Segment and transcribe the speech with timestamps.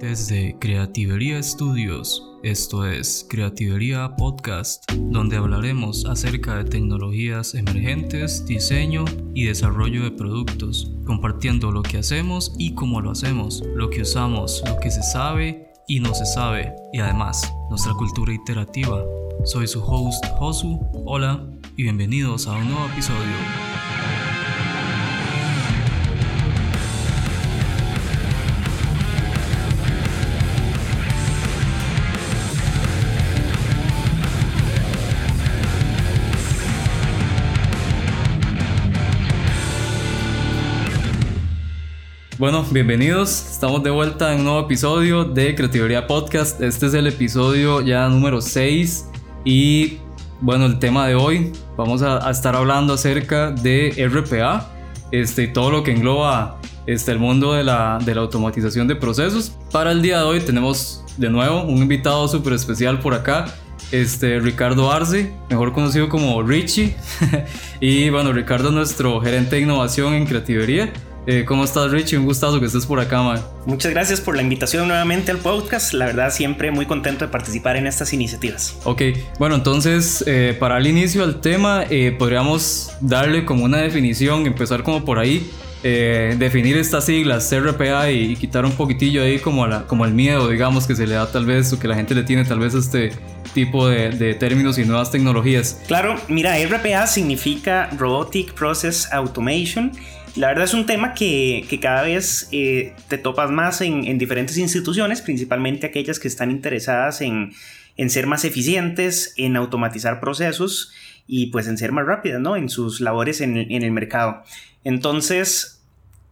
[0.00, 9.44] Desde Creativería Studios, esto es Creativería Podcast, donde hablaremos acerca de tecnologías emergentes, diseño y
[9.44, 14.80] desarrollo de productos, compartiendo lo que hacemos y cómo lo hacemos, lo que usamos, lo
[14.80, 19.04] que se sabe y no se sabe, y además nuestra cultura iterativa.
[19.44, 21.46] Soy su host Josu, hola
[21.76, 23.69] y bienvenidos a un nuevo episodio.
[42.40, 43.50] Bueno, bienvenidos.
[43.50, 46.58] Estamos de vuelta en un nuevo episodio de Creatividad Podcast.
[46.62, 49.10] Este es el episodio ya número 6
[49.44, 49.98] y
[50.40, 54.72] bueno, el tema de hoy vamos a, estar hablando acerca de RPA
[55.12, 59.54] este, todo lo que engloba este, el mundo de la, de la automatización de procesos.
[59.70, 63.54] Para el día de hoy tenemos de nuevo un invitado súper especial por acá
[63.92, 66.96] este, Ricardo Arce, mejor conocido como Richie.
[67.80, 70.90] y bueno, Ricardo es nuestro gerente de innovación en Creativería.
[71.26, 72.16] Eh, ¿Cómo estás, Richie?
[72.16, 73.40] Un gustazo que estés por acá, man.
[73.66, 75.92] Muchas gracias por la invitación nuevamente al podcast.
[75.92, 78.78] La verdad, siempre muy contento de participar en estas iniciativas.
[78.84, 79.02] Ok,
[79.38, 84.82] bueno, entonces, eh, para el inicio del tema, eh, podríamos darle como una definición, empezar
[84.82, 85.48] como por ahí.
[85.82, 90.86] definir estas siglas CRPA y, quitar un poquitillo ahí como, la, como el miedo, digamos,
[90.86, 92.78] que se le da tal vez o que la gente le tiene tal vez a
[92.80, 93.12] este
[93.54, 95.80] tipo de, de términos y nuevas tecnologías.
[95.86, 99.92] Claro, mira, RPA significa Robotic Process Automation
[100.36, 105.22] la verdad es un tema que, cada vez eh, te topas más en, diferentes instituciones,
[105.22, 107.52] principalmente aquellas que están interesadas en,
[108.08, 110.92] ser más eficientes, en automatizar procesos
[111.26, 112.56] y pues en ser más rápidas, ¿no?
[112.56, 114.42] En sus labores en, en el mercado.
[114.84, 115.82] Entonces,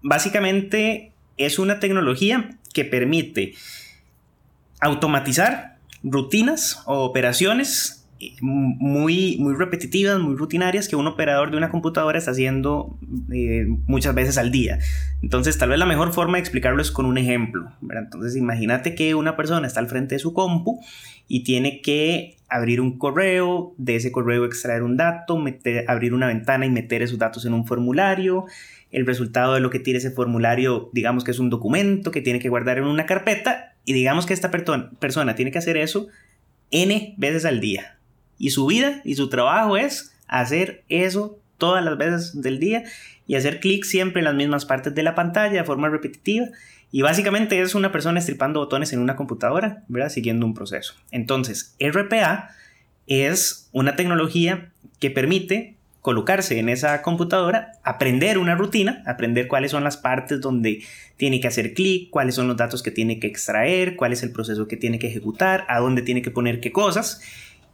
[0.00, 3.54] básicamente es una tecnología que permite
[4.80, 7.97] automatizar rutinas o operaciones
[8.40, 12.98] muy, muy repetitivas, muy rutinarias que un operador de una computadora está haciendo
[13.32, 14.78] eh, muchas veces al día.
[15.22, 17.70] Entonces, tal vez la mejor forma de explicarlo es con un ejemplo.
[17.90, 20.80] Entonces, imagínate que una persona está al frente de su compu
[21.28, 25.38] y tiene que abrir un correo, de ese correo extraer un dato,
[25.86, 28.46] abrir una ventana y meter esos datos en un formulario.
[28.90, 32.40] El resultado de lo que tiene ese formulario, digamos que es un documento que tiene
[32.40, 36.08] que guardar en una carpeta y digamos que esta persona tiene que hacer eso
[36.70, 37.97] n veces al día
[38.38, 42.84] y su vida y su trabajo es hacer eso todas las veces del día
[43.26, 46.46] y hacer clic siempre en las mismas partes de la pantalla de forma repetitiva.
[46.90, 50.08] Y básicamente es una persona estripando botones en una computadora, ¿verdad?
[50.08, 50.94] Siguiendo un proceso.
[51.10, 52.50] Entonces, RPA
[53.06, 59.84] es una tecnología que permite colocarse en esa computadora, aprender una rutina, aprender cuáles son
[59.84, 60.82] las partes donde
[61.18, 64.32] tiene que hacer clic, cuáles son los datos que tiene que extraer, cuál es el
[64.32, 67.20] proceso que tiene que ejecutar, a dónde tiene que poner qué cosas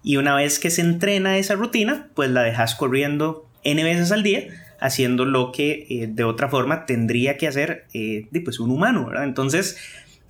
[0.05, 4.23] y una vez que se entrena esa rutina, pues la dejas corriendo n veces al
[4.23, 4.47] día,
[4.79, 9.25] haciendo lo que eh, de otra forma tendría que hacer eh, pues un humano, ¿verdad?
[9.25, 9.79] Entonces,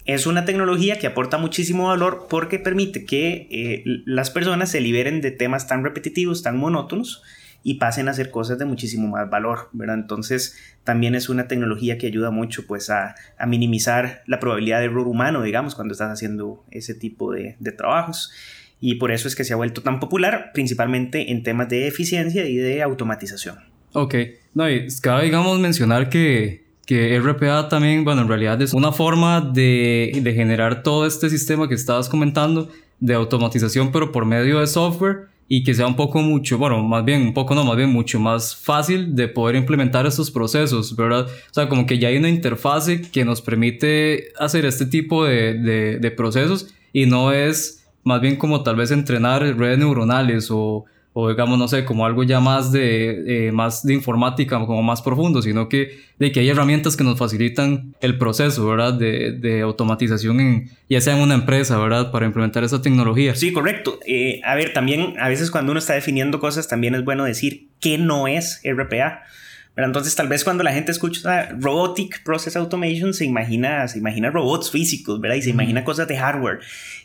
[0.05, 5.21] es una tecnología que aporta muchísimo valor porque permite que eh, las personas se liberen
[5.21, 7.25] de temas tan repetitivos, tan monótonos
[7.65, 9.97] y pasen a hacer cosas de muchísimo más valor, ¿verdad?
[9.97, 15.09] Entonces también es una tecnología que ayuda mucho pues a, minimizar la probabilidad de error
[15.09, 18.31] humano, digamos, cuando estás haciendo ese tipo de, de trabajos
[18.87, 22.47] y por eso es que se ha vuelto tan popular, principalmente en temas de eficiencia
[22.47, 23.57] y de automatización.
[23.95, 24.15] Ok,
[24.53, 29.41] no, y cabe, digamos, mencionar que, que RPA también, bueno, en realidad es una forma
[29.41, 34.67] de, de generar todo este sistema que estabas comentando de automatización, pero por medio de
[34.67, 37.89] software y que sea un poco mucho, bueno, más bien un poco no, más bien
[37.89, 41.27] mucho más fácil de poder implementar estos procesos, ¿verdad?
[41.27, 45.55] O sea, como que ya hay una interfase que nos permite hacer este tipo de,
[45.55, 50.85] de, de procesos y no es más bien como tal vez entrenar redes neuronales o,
[51.17, 55.01] o digamos, no sé, como algo ya más de, eh, más de informática, como más
[55.01, 58.95] profundo, sino que, de que hay herramientas que nos facilitan el proceso, ¿verdad?
[58.95, 62.11] De, de automatización, en, ya sea en una empresa, ¿verdad?
[62.11, 63.37] Para implementar esa tecnología.
[63.37, 64.01] Sí, correcto.
[64.07, 67.69] Eh, a ver, también a veces cuando uno está definiendo cosas, también es bueno decir
[67.79, 69.23] qué no es RPA.
[69.77, 74.31] Pero entonces tal vez cuando la gente escucha Robotic Process Automation se imagina, se imagina
[74.31, 75.37] robots físicos, ¿verdad?
[75.37, 76.61] Y se imagina cosas de hardware.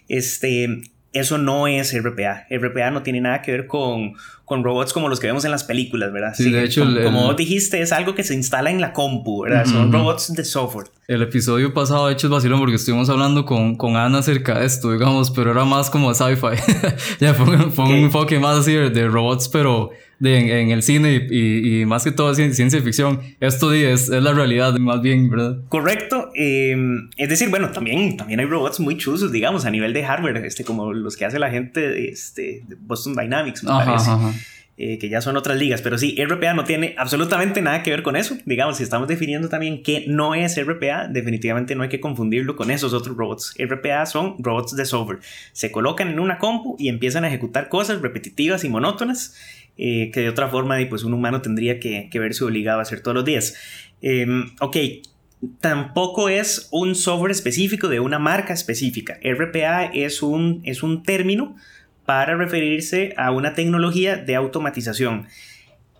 [0.08, 0.82] Este,
[1.14, 2.46] eso no es RPA.
[2.50, 4.14] RPA no tiene nada que ver con,
[4.46, 6.34] con robots como los que vemos en las películas, ¿verdad?
[6.36, 9.66] Sí, de hecho, como, dijiste, es algo que se instala en la compu, ¿verdad?
[9.66, 10.88] Son robots de software.
[11.08, 14.66] El episodio pasado, de hecho, es vacilón porque estuvimos hablando con, con Ana acerca de
[14.66, 16.58] esto, digamos, pero era más como sci-fi.
[17.20, 22.04] ya fue, un enfoque más así de, robots, pero de, en, el cine y, más
[22.04, 23.22] que todo ciencia, ficción.
[23.40, 25.58] Esto es, es la realidad, más bien, ¿verdad?
[25.70, 26.30] Correcto.
[26.36, 30.38] Em, es decir, bueno, también, también hay robots muy chuzos, digamos, a nivel de hardware,
[30.46, 34.12] este, como los que hace la gente este, de Boston Dynamics, me parece.
[34.82, 38.02] Eh, que ya son otras ligas, pero sí, RPA no tiene absolutamente nada que ver
[38.02, 38.38] con eso.
[38.46, 42.72] Digamos, si estamos definiendo también qué no es RPA, definitivamente no hay que confundirlo con
[42.72, 43.54] esos otros robots.
[43.60, 45.20] RPA son robots de software.
[45.52, 49.36] Se colocan en una compu y empiezan a ejecutar cosas repetitivas y monótonas
[49.82, 53.16] eh, que de otra forma pues, un humano tendría que, verse obligado a hacer todos
[53.16, 53.56] los días.
[54.02, 54.76] Em, ok,
[55.62, 59.18] tampoco es un software específico de una marca específica.
[59.24, 61.56] RPA es un, es un término
[62.06, 65.28] para referirse a una tecnología de automatización.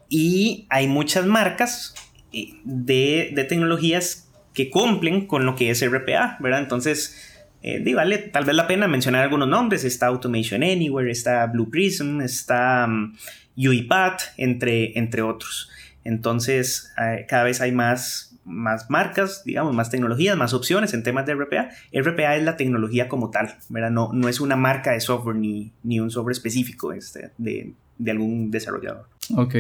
[0.10, 1.96] Y hay muchas marcas
[2.34, 6.60] eh, de, tecnologías que cumplen con lo que es RPA, ¿verdad?
[6.60, 7.29] Entonces,
[7.62, 9.84] eh, vale tal vez la pena mencionar algunos nombres.
[9.84, 13.14] Está Automation Anywhere, está Blue Prism, está um,
[13.58, 15.70] UiPath, entre, entre otros.
[16.04, 21.26] Entonces, eh, cada vez hay más más marcas, digamos, más tecnologías, más opciones en temas
[21.26, 21.70] de RPA.
[21.94, 23.92] RPA es la tecnología como tal, ¿verdad?
[23.92, 28.12] No, no es una marca de software ni, ni un software específico este, de, de
[28.12, 29.08] algún desarrollador.
[29.36, 29.56] Ok.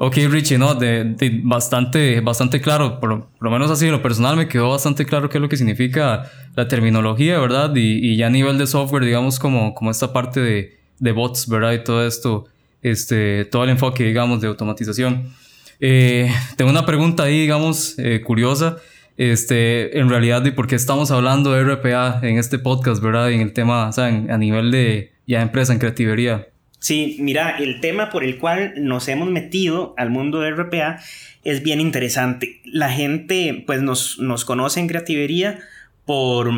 [0.00, 4.46] Ok, Richie, no, de, bastante, bastante claro, por, lo menos así en lo personal me
[4.46, 7.74] quedó bastante claro qué es lo que significa la terminología, ¿verdad?
[7.74, 11.48] Y, y ya a nivel de software, digamos, como, como esta parte de, de bots,
[11.48, 11.72] ¿verdad?
[11.72, 12.46] Y todo esto,
[12.80, 15.32] este, todo el enfoque, digamos, de automatización.
[15.80, 18.76] Eh, tengo una pregunta ahí, digamos, eh, curiosa.
[19.16, 23.32] Este, en realidad, ¿de por qué estamos hablando de RPA en este podcast, verdad?
[23.32, 26.46] En el tema, o sea, a nivel de ya empresa, en creativería.
[26.78, 31.00] Sí, mira, el tema por el cual nos hemos metido al mundo de RPA
[31.44, 32.60] es bien interesante.
[32.64, 35.58] La gente, pues, nos, nos conoce en creativería
[36.04, 36.50] por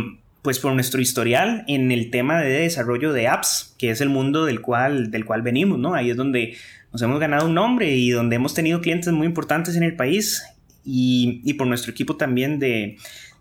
[0.43, 4.47] pues por nuestro historial en el tema de desarrollo de apps, que es el mundo
[4.47, 5.95] del cual, del cual venimos, ¿no?
[5.95, 6.57] Ahí es donde
[6.93, 10.43] nos hemos ganado un nombre y donde hemos tenido clientes muy importantes en el país
[10.85, 12.97] y, por nuestro equipo también de,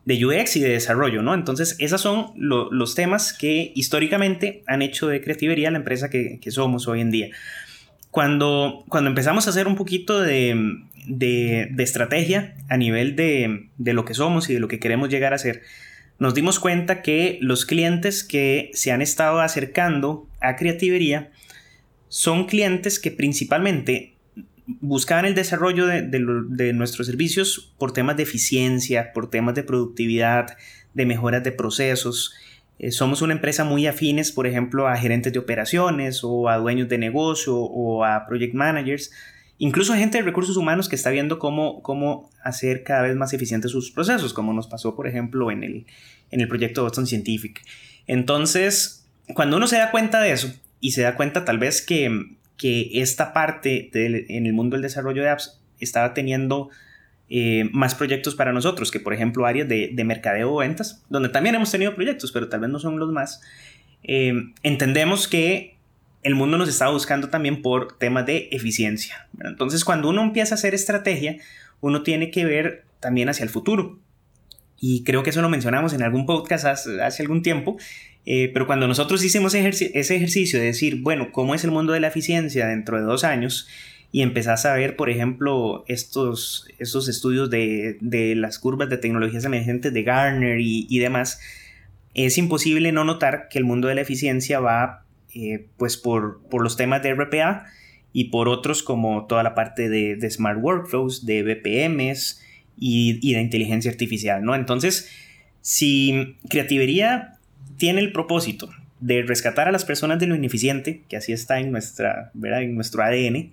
[0.06, 1.34] de, UX y de desarrollo, ¿no?
[1.34, 6.88] Entonces, esos son los temas que históricamente han hecho de Creativería la empresa que, somos
[6.88, 7.30] hoy en día.
[8.12, 10.56] Cuando, cuando empezamos a hacer un poquito de,
[11.08, 15.10] de, de estrategia a nivel de, de lo que somos y de lo que queremos
[15.10, 15.62] llegar a ser,
[16.20, 21.32] nos dimos cuenta que los clientes que se han estado acercando a Creativería
[22.10, 24.16] son clientes que principalmente
[24.82, 30.58] buscaban el desarrollo de, nuestros servicios por temas de eficiencia, por temas de productividad,
[30.94, 32.34] de mejoras de procesos.
[32.78, 36.90] Eh, somos una empresa muy afines, por ejemplo, a gerentes de operaciones o a dueños
[36.90, 39.12] de negocio o a project managers
[39.60, 43.72] incluso gente de recursos humanos que está viendo cómo, cómo hacer cada vez más eficientes
[43.72, 45.86] sus procesos, como nos pasó, por ejemplo, en el,
[46.32, 47.62] en el proyecto Boston Scientific.
[48.08, 49.06] Entonces,
[49.36, 53.02] cuando uno se da cuenta de eso y se da cuenta tal vez que, que
[53.02, 56.70] esta parte en el mundo del desarrollo de apps estaba teniendo
[57.30, 61.30] eh, más proyectos para nosotros, que por ejemplo áreas de, de, mercadeo o ventas, donde
[61.30, 63.42] también hemos tenido proyectos, pero tal vez no son los más,
[64.04, 65.78] eh, entendemos que
[66.24, 69.28] el mundo nos está buscando también por temas de eficiencia.
[69.44, 71.38] Entonces, cuando uno empieza a hacer estrategia,
[71.82, 74.00] uno tiene que ver también hacia el futuro.
[74.82, 77.78] Y creo que eso lo mencionamos en algún podcast hace, algún tiempo.
[78.32, 82.00] Eh, pero cuando nosotros hicimos ese ejercicio de decir, bueno, ¿cómo es el mundo de
[82.00, 83.68] la eficiencia dentro de dos años?
[84.12, 87.98] Y empezás a ver, por ejemplo, estos, estos estudios de,
[88.36, 91.40] las curvas de tecnologías emergentes de Garner y, y demás,
[92.14, 95.06] es imposible no notar que el mundo de la eficiencia va
[95.36, 97.66] eh, pues por, los temas de RPA
[98.14, 102.42] y por otros como toda la parte de, Smart Workflows, de BPMs
[102.78, 104.56] y, de inteligencia artificial, ¿no?
[104.56, 105.10] Entonces,
[105.62, 107.39] si Creativería
[107.80, 108.70] tiene el propósito
[109.00, 113.02] de rescatar a las personas de lo ineficiente, que así está en, nuestra, en nuestro
[113.02, 113.52] ADN,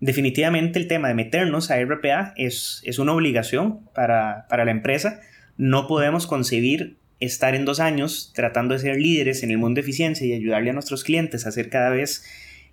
[0.00, 5.20] definitivamente el tema de meternos a RPA es, es una obligación para, para la empresa.
[5.56, 9.82] No podemos concebir estar en dos años tratando de ser líderes en el mundo de
[9.82, 12.24] eficiencia y ayudarle a nuestros clientes a ser cada vez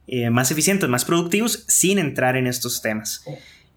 [0.08, 3.24] eh, más eficientes, más productivos, sin entrar en estos temas.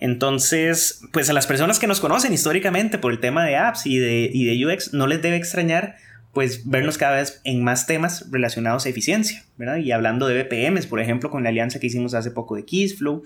[0.01, 3.99] Entonces, pues a las personas que nos conocen históricamente por el tema de apps y
[3.99, 5.97] de, y de UX, no les debe extrañar
[6.33, 9.77] pues vernos cada vez en más temas relacionados a eficiencia, ¿verdad?
[9.77, 13.23] Y hablando de BPMs, por ejemplo, con la alianza que hicimos hace poco de Keyflow,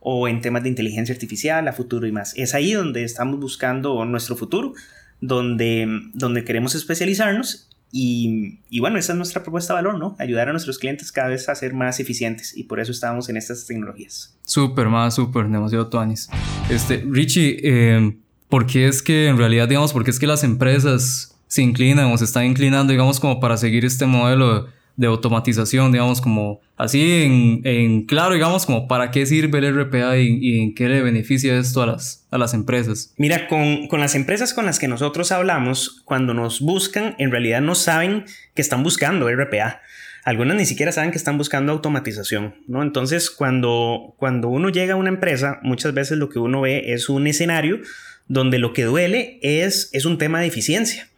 [0.00, 2.32] o en temas de inteligencia artificial, a futuro y más.
[2.36, 4.72] Es ahí donde estamos buscando nuestro futuro,
[5.20, 10.16] donde, donde queremos especializarnos y, y, bueno, esa es nuestra propuesta de valor, ¿no?
[10.18, 13.36] Ayudar a nuestros clientes cada vez a ser más eficientes y por eso estamos en
[13.36, 14.36] estas tecnologías.
[14.46, 16.28] Súper, más súper, demasiado tuanis.
[16.70, 18.16] Este, Richie, eh,
[18.48, 22.12] ¿por qué es que en realidad, digamos, por qué es que las empresas se inclinan
[22.12, 27.24] o se están inclinando, digamos, como para seguir este modelo de automatización, digamos, como así
[27.24, 31.58] en, en, claro, digamos, como para qué sirve el RPA y, en qué le beneficia
[31.58, 33.12] esto a las, a las empresas.
[33.16, 37.60] Mira, con, con, las empresas con las que nosotros hablamos, cuando nos buscan, en realidad
[37.60, 39.80] no saben que están buscando RPA.
[40.22, 42.84] Algunas ni siquiera saben que están buscando automatización, ¿no?
[42.84, 47.08] Entonces, cuando, cuando uno llega a una empresa, muchas veces lo que uno ve es
[47.08, 47.80] un escenario
[48.28, 51.09] donde lo que duele es, es un tema de eficiencia.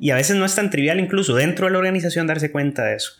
[0.00, 2.96] Y a veces no es tan trivial incluso dentro de la organización darse cuenta de
[2.96, 3.12] eso.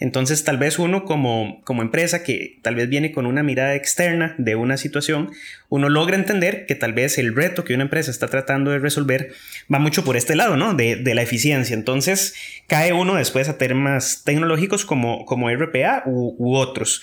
[0.00, 4.36] Entonces tal vez uno como, como empresa que tal vez viene con una mirada externa
[4.38, 5.32] de una situación,
[5.68, 9.32] uno logra entender que tal vez el reto que una empresa está tratando de resolver
[9.72, 10.74] va mucho por este lado, ¿no?
[10.74, 11.74] De, la eficiencia.
[11.74, 12.34] Entonces
[12.68, 17.02] cae uno después a temas tecnológicos como, como RPA u otros.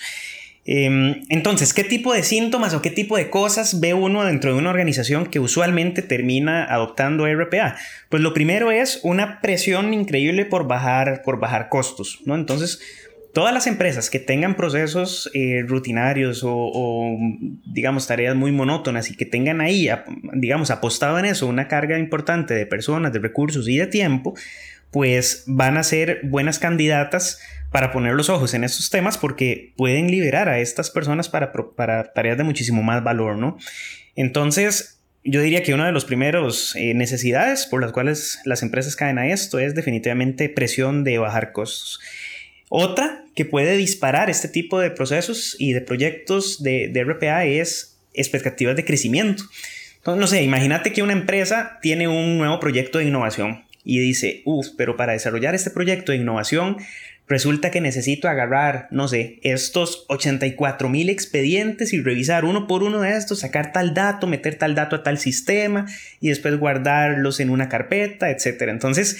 [0.68, 4.58] Em, entonces, ¿qué tipo de síntomas o qué tipo de cosas ve uno dentro de
[4.58, 7.76] una organización que usualmente termina adoptando RPA?
[8.08, 12.34] Pues lo primero es una presión increíble por bajar, por bajar costos, ¿no?
[12.34, 12.80] Entonces,
[13.32, 17.16] todas las empresas que tengan procesos eh, rutinarios o,
[17.64, 19.88] digamos, tareas muy monótonas y que tengan ahí,
[20.32, 24.34] digamos, apostado en eso una carga importante de personas, de recursos y de tiempo,
[24.90, 27.38] pues van a ser buenas candidatas
[27.76, 32.10] para poner los ojos en estos temas porque pueden liberar a estas personas para, para
[32.14, 33.58] tareas de muchísimo más valor, ¿no?
[34.14, 38.96] Entonces, yo diría que una de las primeras eh, necesidades por las cuales las empresas
[38.96, 42.00] caen a esto es definitivamente presión de bajar costos.
[42.70, 47.98] Otra que puede disparar este tipo de procesos y de proyectos de, de RPA es
[48.14, 49.44] expectativas de crecimiento.
[49.98, 54.42] Entonces, no sé, imagínate que una empresa tiene un nuevo proyecto de innovación y dice,
[54.44, 56.78] uff, pero para desarrollar este proyecto de innovación
[57.28, 63.00] resulta que necesito agarrar, no sé, estos 84 mil expedientes y revisar uno por uno
[63.00, 65.86] de estos, sacar tal dato, meter tal dato a tal sistema
[66.20, 68.62] y después guardarlos en una carpeta, etc.
[68.68, 69.18] Entonces,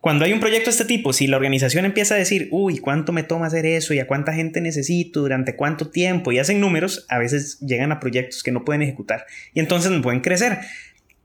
[0.00, 3.12] cuando hay un proyecto de este tipo, si la organización empieza a decir, uy, ¿cuánto
[3.12, 3.94] me toma hacer eso?
[3.94, 5.20] ¿Y a cuánta gente necesito?
[5.20, 6.30] ¿Durante cuánto tiempo?
[6.30, 9.24] Y hacen números, a veces llegan a proyectos que no pueden ejecutar
[9.54, 10.58] y entonces no pueden crecer.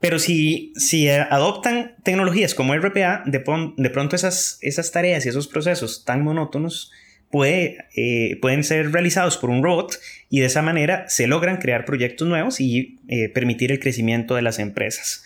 [0.00, 3.44] Pero si, si adoptan tecnologías como RPA, de,
[3.76, 6.90] de pronto esas, esas tareas y esos procesos tan monótonos
[7.30, 11.84] puede, eh, pueden ser realizados por un robot y de esa manera se logran crear
[11.84, 15.22] proyectos nuevos y eh, permitir el crecimiento de las empresas.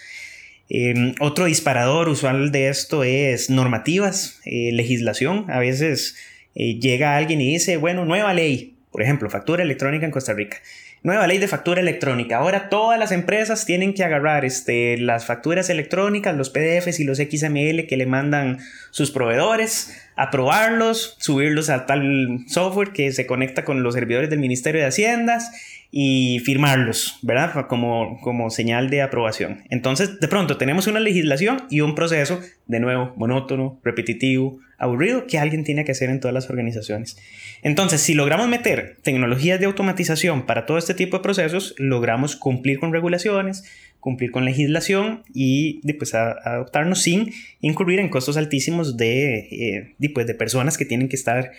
[0.68, 5.46] Em, otro disparador usual de esto es normativas, eh, legislación.
[5.50, 6.16] A veces
[6.54, 10.58] llega alguien y dice, bueno, nueva ley, por ejemplo, factura electrónica en Costa Rica.
[11.04, 12.38] Nueva ley de factura electrónica.
[12.38, 17.18] Ahora todas las empresas tienen que agarrar este, las facturas electrónicas, los PDFs y los
[17.18, 18.56] XML que le mandan
[18.90, 24.80] sus proveedores, aprobarlos, subirlos a tal software que se conecta con los servidores del Ministerio
[24.80, 25.50] de Haciendas
[25.90, 27.66] y firmarlos, ¿verdad?
[27.68, 29.62] Como, como señal de aprobación.
[29.68, 35.38] Entonces, de pronto tenemos una legislación y un proceso, de nuevo, monótono, repetitivo, aburrido, que
[35.38, 37.16] alguien tiene que hacer en todas las organizaciones.
[37.62, 42.78] Entonces, si logramos meter tecnologías de automatización para todo este tipo de procesos, logramos cumplir
[42.78, 43.64] con regulaciones,
[44.00, 50.34] cumplir con legislación y pues, adoptarnos sin incurrir en costos altísimos de, eh, pues, de
[50.34, 51.52] personas que tienen que estar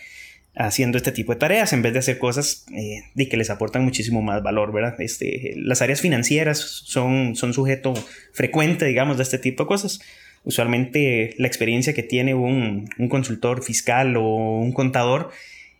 [0.55, 4.21] haciendo este tipo de tareas en vez de hacer cosas eh, que les aportan muchísimo
[4.21, 4.95] más valor, ¿verdad?
[5.01, 7.93] Este, las áreas financieras son, son sujeto
[8.31, 9.99] frecuente, digamos, de este tipo de cosas.
[10.45, 15.31] Usualmente la experiencia que tiene un, un consultor fiscal o un contador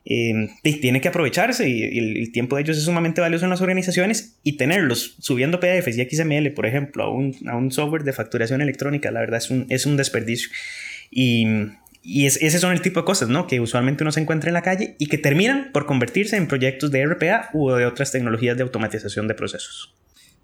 [0.04, 4.38] eh, tiene que aprovecharse y, el, tiempo de ellos es sumamente valioso en las organizaciones
[4.44, 8.62] y tenerlos subiendo PDFs y XML, por ejemplo, a un, a un software de facturación
[8.62, 10.50] electrónica, la verdad es un, es un desperdicio.
[11.10, 11.46] Y
[12.08, 13.48] y es, ese son el tipo de cosas, ¿no?
[13.48, 16.92] Que usualmente uno se encuentra en la calle y que terminan por convertirse en proyectos
[16.92, 19.96] de RPA u de otras tecnologías de automatización de procesos.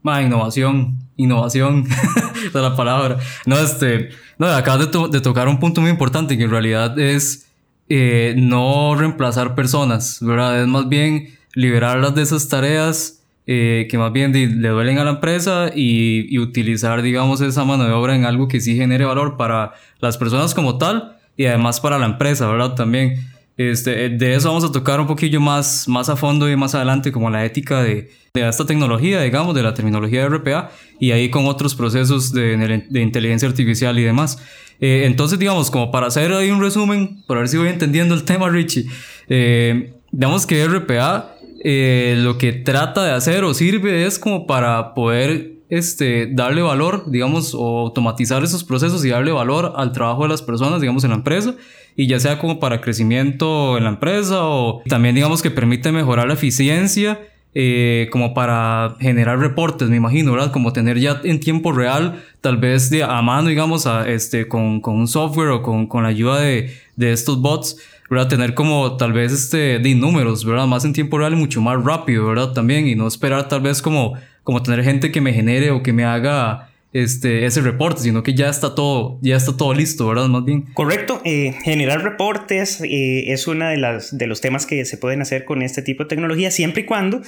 [0.04, 1.86] Ma, innovación, innovación,
[2.46, 3.18] es la palabra.
[3.46, 7.48] No, este, no, acabas de, tocar un punto muy importante que en realidad es
[7.90, 10.62] eh, no reemplazar personas, ¿verdad?
[10.62, 15.12] Es más bien liberarlas de esas tareas eh, que más bien le duelen a la
[15.12, 19.38] empresa y, y utilizar, digamos, esa mano de obra en algo que sí genere valor
[19.38, 22.76] para las personas como tal y además para la empresa, ¿verdad?
[22.76, 23.31] También.
[23.70, 27.12] Este, de eso vamos a tocar un poquillo más, más a fondo y más adelante,
[27.12, 31.30] como la ética de, de esta tecnología, digamos, de la terminología de RPA, y ahí
[31.30, 34.40] con otros procesos de, de inteligencia artificial y demás.
[34.80, 38.24] Eh, entonces, digamos, como para hacer ahí un resumen, para ver si voy entendiendo el
[38.24, 38.88] tema, Richie,
[39.30, 44.96] eh, digamos que RPA eh, lo que trata de hacer o sirve es como para
[44.96, 50.30] poder este, darle valor, digamos, o automatizar esos procesos y darle valor al trabajo de
[50.30, 51.56] las personas, digamos, en la empresa,
[51.96, 56.28] y ya sea como para crecimiento en la empresa o también, digamos, que permite mejorar
[56.28, 57.20] la eficiencia.
[57.54, 60.54] Eh, como para generar reportes, me imagino, ¿verdad?
[60.54, 64.80] Como tener ya en tiempo real, tal vez de, a mano, digamos, a, este, con,
[64.80, 67.78] con un software o con, con la ayuda de, de estos bots,
[68.12, 68.28] ¿verdad?
[68.28, 70.68] Tener como tal vez este, de números, ¿verdad?
[70.68, 72.52] Más en tiempo real y mucho más rápido, ¿verdad?
[72.52, 75.94] También y no esperar tal vez como, como tener gente que me genere o que
[75.94, 80.28] me haga este, ese reporte, sino que ya está todo, ya está todo listo, ¿verdad?
[80.28, 80.64] Más bien.
[80.74, 81.22] Correcto.
[81.24, 85.46] Eh, generar reportes eh, es uno de, las, de los temas que se pueden hacer
[85.46, 87.22] con este tipo de tecnología, siempre y cuando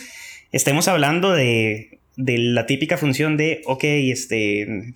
[0.52, 4.94] estemos hablando de, de la típica función de, ok, este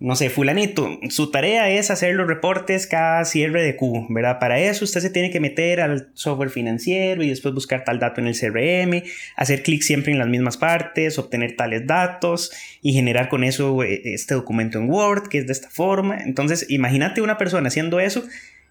[0.00, 4.40] no sé, fulanito, su tarea es hacer los reportes cada cierre de Q, ¿verdad?
[4.40, 8.20] Para eso usted se tiene que meter al software financiero y después buscar tal dato
[8.20, 9.02] en el CRM,
[9.36, 12.50] hacer clic siempre en las mismas partes, obtener tales datos
[12.82, 16.18] y generar con eso eh, este documento en Word, que es de esta forma.
[16.22, 18.24] Entonces, imagínate una persona haciendo eso.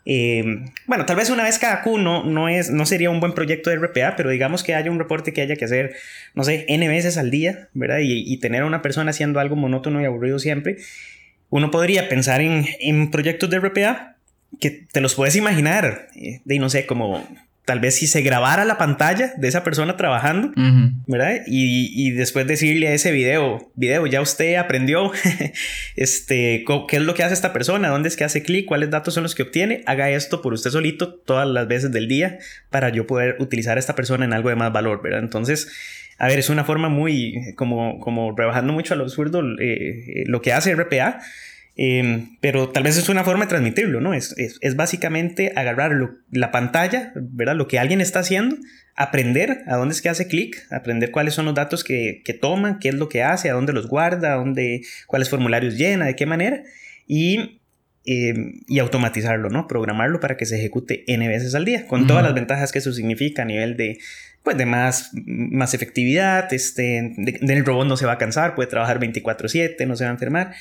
[0.05, 0.43] Eh,
[0.85, 3.69] bueno, tal vez una vez cada Q no, no, es, no sería un buen proyecto
[3.69, 5.95] de RPA, pero digamos que haya un reporte que haya que hacer,
[6.35, 7.99] no sé, N veces al día, ¿verdad?
[7.99, 10.75] Y, y tener a una persona haciendo algo monótono y aburrido siempre
[11.53, 14.15] uno podría pensar en, proyectos de RPA
[14.59, 17.23] que te los puedes imaginar, eh, de no sé, como
[17.63, 20.51] tal vez si se grabara la pantalla de esa persona trabajando,
[21.05, 21.41] ¿verdad?
[21.45, 25.11] Y, después decirle a ese video, video, ya usted aprendió,
[25.95, 29.13] este, qué es lo que hace esta persona, dónde es que hace clic, cuáles datos
[29.13, 32.39] son los que obtiene, haga esto por usted solito todas las veces del día
[32.71, 35.19] para yo poder utilizar a esta persona en algo de más valor, ¿verdad?
[35.19, 35.67] Entonces,
[36.23, 40.41] a ver, es una forma muy, como, como rebajando mucho al absurdo eh, eh, lo
[40.41, 41.19] que hace RPA,
[41.75, 44.13] em, pero tal vez es una forma de transmitirlo, ¿no?
[44.13, 45.91] Es, es, básicamente agarrar
[46.31, 47.57] la pantalla, ¿verdad?
[47.57, 48.55] Lo que alguien está haciendo,
[48.95, 52.79] aprender a dónde es que hace clic, aprender cuáles son los datos que, que toma,
[52.79, 56.15] qué es lo que hace, a dónde los guarda, a dónde, cuáles formularios llena, de
[56.15, 56.63] qué manera,
[57.05, 57.59] y
[58.05, 59.67] em, y automatizarlo, ¿no?
[59.67, 62.93] Programarlo para que se ejecute N veces al día, con todas las ventajas que eso
[62.93, 63.99] significa a nivel de
[64.43, 68.99] pues de más, más efectividad, este, del robot no se va a cansar, puede trabajar
[68.99, 70.53] 24/7, no se va a enfermar.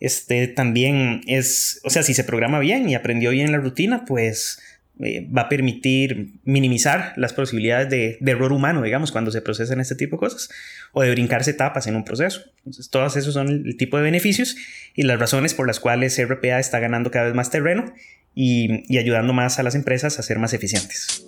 [0.00, 4.58] Este también es, o sea, si se programa bien y aprendió bien la rutina, pues
[5.00, 9.80] eh, va a permitir minimizar las posibilidades de, de, error humano, digamos, cuando se procesan
[9.80, 10.48] este tipo de cosas,
[10.92, 12.40] o de brincarse etapas en un proceso.
[12.58, 14.56] Entonces, todos esos son el tipo de beneficios
[14.94, 17.92] y las razones por las cuales RPA está ganando cada vez más terreno
[18.36, 21.26] y, ayudando más a las empresas a ser más eficientes.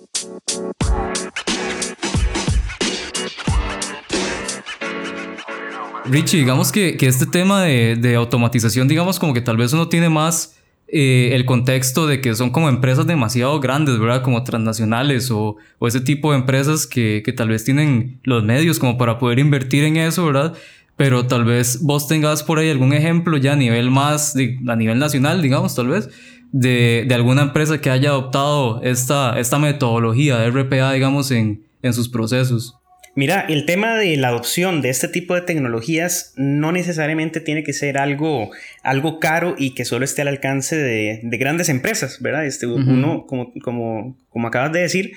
[6.05, 10.58] Richie, digamos que, este tema de, automatización, digamos como que tal vez uno tiene más
[10.91, 14.23] eh, el contexto de que son como empresas demasiado grandes, ¿verdad?
[14.23, 19.19] Como transnacionales o, ese tipo de empresas que, tal vez tienen los medios como para
[19.19, 20.55] poder invertir en eso, ¿verdad?
[20.95, 24.97] Pero tal vez vos tengas por ahí algún ejemplo ya a nivel más, a nivel
[24.97, 26.09] nacional, digamos, tal vez,
[26.51, 32.09] de, alguna empresa que haya adoptado esta, esta metodología de RPA, digamos, en, en sus
[32.09, 32.78] procesos.
[33.19, 37.73] Mira, el tema de la adopción de este tipo de tecnologías no necesariamente tiene que
[37.73, 38.49] ser algo,
[38.81, 42.45] algo caro y que solo esté al alcance de, grandes empresas, ¿verdad?
[42.45, 45.11] Este, Uno, como, como, como acabas de decir,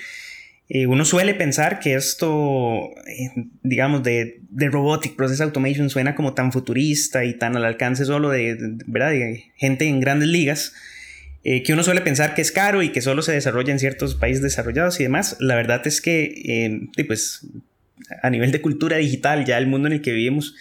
[0.69, 3.31] eh, uno suele pensar que esto, eh,
[3.63, 8.31] digamos, de, de, Robotic Process Automation suena como tan futurista y tan al alcance solo
[8.31, 9.11] de, ¿verdad?
[9.11, 10.73] de gente en grandes ligas.
[11.45, 14.17] Eh, que uno suele pensar que es caro y que solo se desarrolla en ciertos
[14.17, 15.37] países desarrollados y demás.
[15.39, 17.47] La verdad es que, pues,
[18.23, 20.55] a nivel de cultura digital, ya el mundo en el que vivimos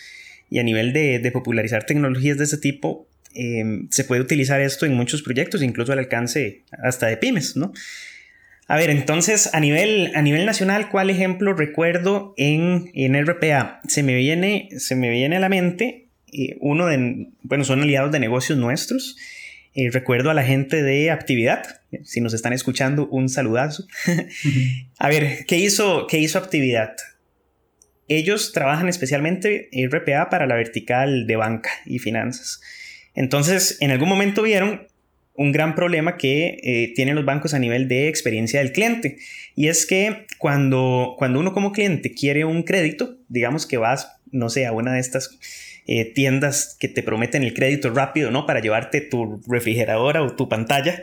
[0.49, 4.93] y a nivel de, popularizar tecnologías de ese tipo, em, se puede utilizar esto en
[4.93, 7.71] muchos proyectos, incluso al alcance hasta de pymes, ¿no?
[8.67, 13.81] A ver, entonces a nivel, a nivel nacional, ¿cuál ejemplo recuerdo en, en RPA?
[13.87, 18.11] Se me viene, se me viene a la mente eh, uno de, bueno, son aliados
[18.11, 19.17] de negocios nuestros.
[19.73, 23.85] Eh, recuerdo a la gente de Actividad, si nos están escuchando, un saludazo.
[24.97, 26.95] a ver, ¿qué hizo, ¿qué hizo Actividad?
[28.17, 32.61] Ellos trabajan especialmente RPA para la vertical de banca y finanzas.
[33.13, 34.87] Entonces, en algún momento vieron
[35.35, 39.17] un gran problema que eh, tienen los bancos a nivel de experiencia del cliente.
[39.55, 44.49] Y es que cuando, cuando uno como cliente quiere un crédito, digamos que vas, no
[44.49, 45.39] sé, a una de estas
[45.87, 48.45] eh, tiendas que te prometen el crédito rápido, ¿no?
[48.45, 51.01] Para llevarte tu refrigeradora o tu pantalla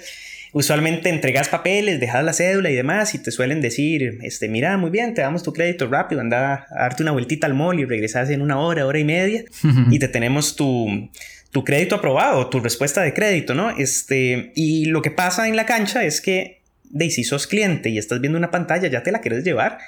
[0.53, 4.91] usualmente entregas papeles, dejas la cédula y demás y te suelen decir, este, mira, muy
[4.91, 8.31] bien, te damos tu crédito rápido, anda a darte una vueltita al mall y regresas
[8.31, 9.45] en una hora, hora y media
[9.91, 11.11] y te tenemos tu,
[11.51, 13.71] tu crédito aprobado, tu respuesta de crédito, ¿no?
[13.71, 17.99] Este, y lo que pasa en la cancha es que, de si sos cliente y
[17.99, 19.79] estás viendo una pantalla, ya te la quieres llevar.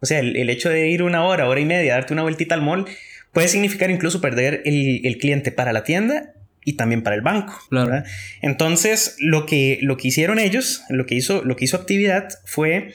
[0.00, 2.62] O sea, el, hecho de ir una hora, hora y media, darte una vueltita al
[2.62, 2.86] mall,
[3.32, 6.34] puede significar incluso perder el, el cliente para la tienda
[6.70, 7.58] y también para el banco.
[8.40, 12.94] Entonces, lo que, lo que hicieron ellos, lo que hizo, lo que hizo Actividad fue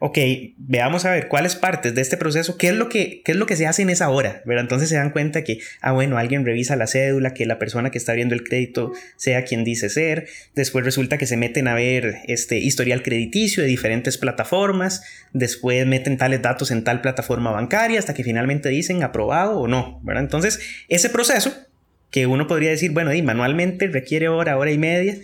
[0.00, 0.18] ok,
[0.56, 3.46] veamos a ver cuáles partes de este proceso, qué es lo que, qué es lo
[3.46, 4.62] que se hace en esa hora, ¿verdad?
[4.62, 7.98] Entonces se dan cuenta que, ah, bueno, alguien revisa la cédula, que la persona que
[7.98, 12.18] está abriendo el crédito sea quien dice ser, después resulta que se meten a ver
[12.26, 18.14] este historial crediticio de diferentes plataformas, después meten tales datos en tal plataforma bancaria hasta
[18.14, 20.22] que finalmente dicen aprobado o no, ¿verdad?
[20.22, 21.67] Entonces, ese proceso
[22.10, 25.16] que uno podría decir, bueno, y manualmente requiere hora, hora y media,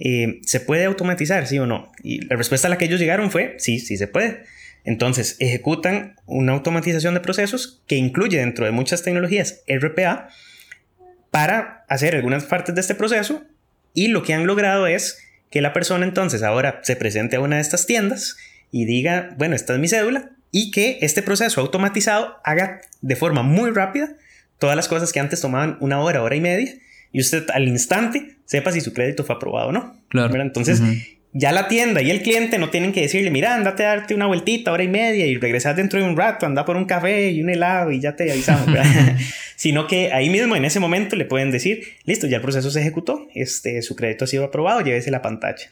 [0.00, 1.90] eh, ¿Se puede automatizar, sí o no?
[2.02, 4.44] Y la respuesta a la que ellos llegaron fue, sí, sí se puede.
[4.84, 10.28] Entonces, ejecutan una automatización de procesos que incluye dentro de muchas tecnologías RPA
[11.30, 13.44] para hacer algunas partes de este proceso
[13.92, 15.18] y lo que han logrado es
[15.50, 18.36] que la persona entonces ahora se presente a una de estas tiendas
[18.70, 23.42] y diga, bueno, esta es mi cédula y que este proceso automatizado haga de forma
[23.42, 24.14] muy rápida
[24.58, 26.74] todas las cosas que antes tomaban una hora, hora y media
[27.12, 29.96] y usted al instante sepa si su crédito fue aprobado o no.
[30.08, 30.40] Claro.
[30.40, 30.82] Entonces,
[31.32, 34.26] ya la tienda y el cliente no tienen que decirle, mira, andate a darte una
[34.26, 37.42] vueltita, hora y media y regresar dentro de un rato, anda por un café y
[37.42, 38.66] un helado y ya te avisamos,
[39.56, 42.80] Sino que ahí mismo, en ese momento, le pueden decir, listo, ya el proceso se
[42.80, 45.70] ejecutó, este, su crédito ha sido aprobado, llévese la pantalla,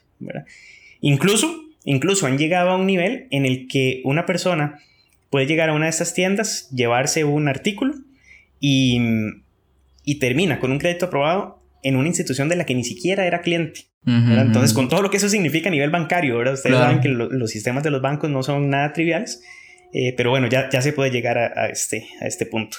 [1.00, 4.80] Incluso, incluso han llegado a un nivel en el que una persona
[5.30, 7.94] puede llegar a una de estas tiendas, llevarse un artículo
[8.60, 8.98] y
[10.06, 13.42] y termina con un crédito aprobado en una institución de la que ni siquiera era
[13.42, 13.88] cliente.
[14.06, 16.54] Entonces, con todo lo que eso significa a nivel bancario, ¿verdad?
[16.54, 19.42] Ustedes saben que los sistemas de los bancos no son nada triviales,
[19.92, 22.76] eh, pero bueno, ya, ya se puede llegar a, este, a este punto.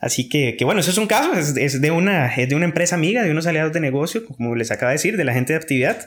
[0.00, 2.94] Así que, que, bueno, eso es un caso, es, de una, es de una empresa
[2.94, 5.58] amiga, de unos aliados de negocio, como les acaba de decir, de la gente de
[5.58, 6.06] actividad,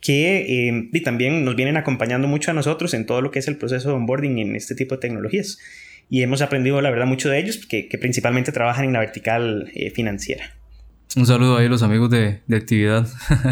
[0.00, 3.46] que eh, y también nos vienen acompañando mucho a nosotros en todo lo que es
[3.46, 5.58] el proceso de onboarding en este tipo de tecnologías
[6.10, 9.70] y hemos aprendido la verdad mucho de ellos, que, que principalmente trabajan en la vertical
[9.74, 10.44] eh, financiera.
[11.16, 13.06] Un saludo ahí a los amigos de, de actividad.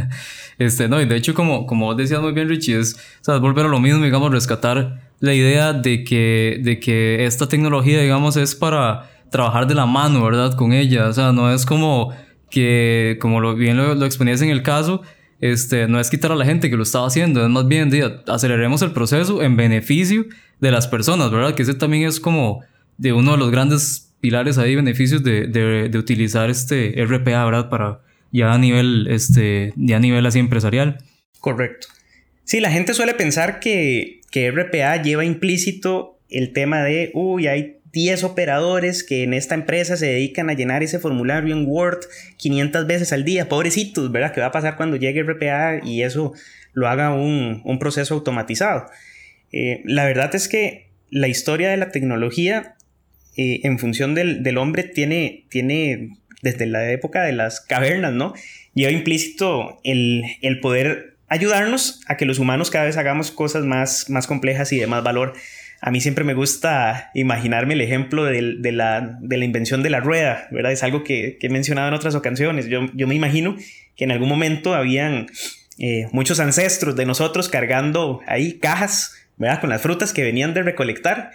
[0.58, 3.38] este, no, y de hecho, como, como vos decías muy bien, Richie, es, o sea,
[3.38, 8.36] volver a lo mismo, digamos, rescatar la idea de que, de que esta tecnología, digamos,
[8.36, 10.54] es para trabajar de la mano, ¿verdad?
[10.54, 11.08] Con ella.
[11.08, 12.12] O sea, no es como
[12.50, 15.02] que, como lo, bien lo, lo exponías en el caso,
[15.40, 18.20] este, no es quitar a la gente que lo estaba haciendo, es más bien de
[18.26, 20.24] aceleremos el proceso en beneficio
[20.60, 21.54] de las personas, ¿verdad?
[21.54, 22.62] Que ese también es como
[22.98, 27.68] de uno de los grandes pilares ahí, beneficios de, de, utilizar este RPA, ¿verdad?
[27.68, 28.00] Para
[28.32, 30.98] ya a nivel, este, ya a nivel así empresarial.
[31.40, 31.88] Correcto.
[32.44, 37.76] Sí, la gente suele pensar que, que RPA lleva implícito el tema de, uy, hay
[37.92, 42.00] 10 operadores que en esta empresa se dedican a llenar ese formulario en Word
[42.36, 43.48] 500 veces al día.
[43.48, 44.32] Pobrecitos, ¿verdad?
[44.32, 46.34] ¿Qué va a pasar cuando llegue RPA y eso
[46.72, 48.86] lo haga un, un proceso automatizado?
[49.52, 52.76] Eh, la verdad es que la historia de la tecnología
[53.36, 56.10] eh, en función del, del, hombre tiene, tiene
[56.42, 58.34] desde la época de las cavernas, ¿no?
[58.74, 64.08] Lleva implícito el, el, poder ayudarnos a que los humanos cada vez hagamos cosas más,
[64.10, 65.34] más complejas y de más valor.
[65.82, 70.00] A mí siempre me gusta imaginarme el ejemplo de, la, de la, invención de la
[70.00, 70.72] rueda, ¿verdad?
[70.72, 72.68] Es algo que, que, he mencionado en otras ocasiones.
[72.68, 73.56] Yo, yo me imagino
[73.96, 75.26] que en algún momento habían
[75.78, 79.60] eh, muchos ancestros de nosotros cargando ahí cajas ¿verdad?
[79.60, 81.30] Con las frutas que venían de recolectar.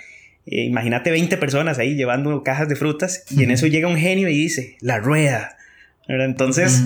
[0.45, 4.27] Eh, imagínate 20 personas ahí llevando cajas de frutas y en eso llega un genio
[4.27, 5.57] y dice, la rueda.
[6.07, 6.83] Entonces,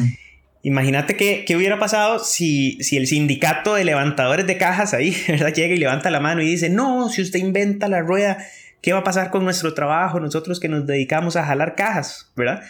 [0.62, 5.54] imagínate qué, qué, hubiera pasado si, si el sindicato de levantadores de cajas ahí ¿verdad?
[5.54, 8.38] llega y levanta la mano y dice, no, si usted inventa la rueda,
[8.82, 10.20] ¿qué va a pasar con nuestro trabajo?
[10.20, 12.62] Nosotros que nos dedicamos a jalar cajas, ¿verdad?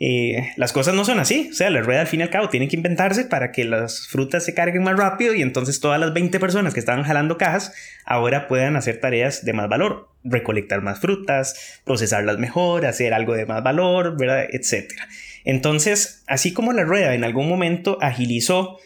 [0.00, 1.48] Eh, las cosas no son así.
[1.52, 4.08] O sea, la rueda al fin y al cabo tiene que inventarse para que las
[4.08, 7.72] frutas se carguen más rápido y entonces todas las 20 personas que estaban jalando cajas
[8.04, 13.46] ahora puedan hacer tareas de más valor, recolectar más frutas, procesarlas mejor, hacer algo de
[13.46, 14.46] más valor, ¿verdad?
[14.50, 15.06] Etcétera.
[15.44, 18.78] Entonces, así como la rueda en algún momento agilizó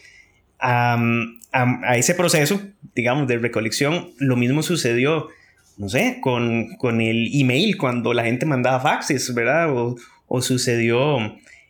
[0.61, 0.99] a,
[1.97, 2.61] ese proceso,
[2.95, 5.29] digamos, de recolección, lo mismo sucedió,
[5.79, 9.69] no sé, con, con el email cuando la gente mandaba faxes, ¿verdad?
[10.29, 11.19] O sucedió,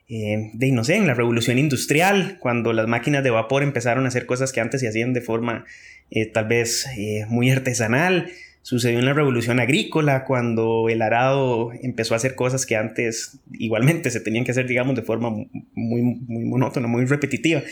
[0.08, 4.08] eh, de, no sé, en la revolución industrial, cuando las máquinas de vapor empezaron a
[4.08, 5.64] hacer cosas que antes se hacían de forma
[6.10, 8.30] eh, tal vez eh, muy artesanal.
[8.62, 14.10] Sucedió en la revolución agrícola, cuando el arado empezó a hacer cosas que antes igualmente
[14.10, 17.62] se tenían que hacer, digamos, de forma muy, muy monótona, muy repetitiva.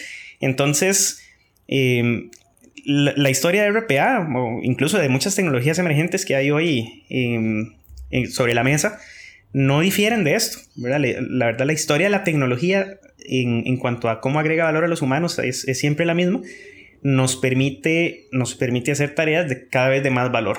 [0.41, 1.21] Entonces,
[1.69, 2.31] em,
[2.85, 7.75] la, historia de RPA, o incluso de muchas tecnologías emergentes que hay hoy em,
[8.31, 8.99] sobre la mesa,
[9.53, 10.59] no difieren de esto.
[10.77, 11.01] ¿verdad?
[11.29, 15.03] La, verdad, la historia de la tecnología en, cuanto a cómo agrega valor a los
[15.03, 16.41] humanos es, siempre la misma.
[17.03, 20.59] Nos permite, nos permite hacer tareas de cada vez de más valor.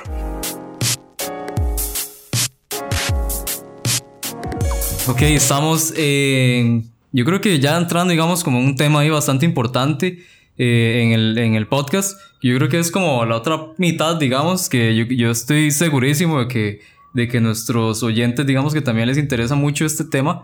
[5.07, 10.19] Ok, estamos, yo creo que ya entrando, digamos, como un tema ahí bastante importante,
[10.59, 12.19] eh, en, el, en el podcast.
[12.41, 16.47] Yo creo que es como la otra mitad, digamos, que yo, yo estoy segurísimo de
[16.47, 16.79] que,
[17.17, 20.43] de que nuestros oyentes, digamos que también les interesa mucho este tema,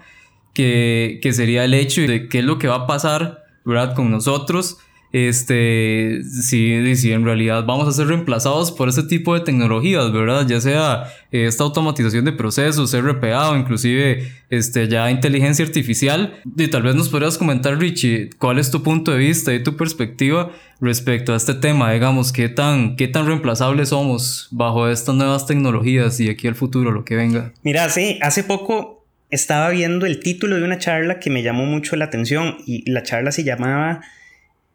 [0.55, 3.93] que, que sería el hecho de qué es lo que va a pasar, ¿verdad?
[3.93, 4.79] Con nosotros
[5.13, 10.47] este, si, si en realidad vamos a ser reemplazados por ese tipo de tecnologías, ¿verdad?
[10.47, 16.41] Ya sea esta automatización de procesos, RPA o inclusive este, ya inteligencia artificial.
[16.57, 19.77] Y tal vez nos podrías comentar, Richie, cuál es tu punto de vista y tu
[19.77, 25.45] perspectiva respecto a este tema, digamos, qué tan, qué tan reemplazables somos bajo estas nuevas
[25.45, 27.53] tecnologías y aquí al futuro, lo que venga.
[27.61, 31.95] Mira, sí, hace poco estaba viendo el título de una charla que me llamó mucho
[31.95, 34.01] la atención y la charla se llamaba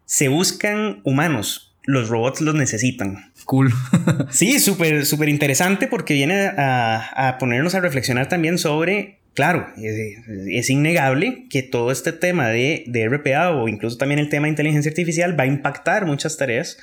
[0.08, 3.30] se buscan humanos, los robots los necesitan.
[3.44, 3.70] Cool.
[4.30, 11.44] sí, súper, súper interesante porque viene a, ponernos a reflexionar también sobre, claro, es, innegable
[11.50, 15.38] que todo este tema de, de, RPA o incluso también el tema de inteligencia artificial
[15.38, 16.78] va a impactar muchas tareas.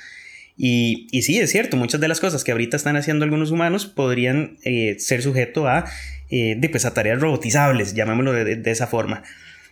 [0.56, 3.86] Y, y sí, es cierto, muchas de las cosas que ahorita están haciendo algunos humanos
[3.86, 5.84] podrían eh, ser sujeto a,
[6.30, 9.24] eh, pues, a tareas robotizables, llamémoslo de, de esa forma.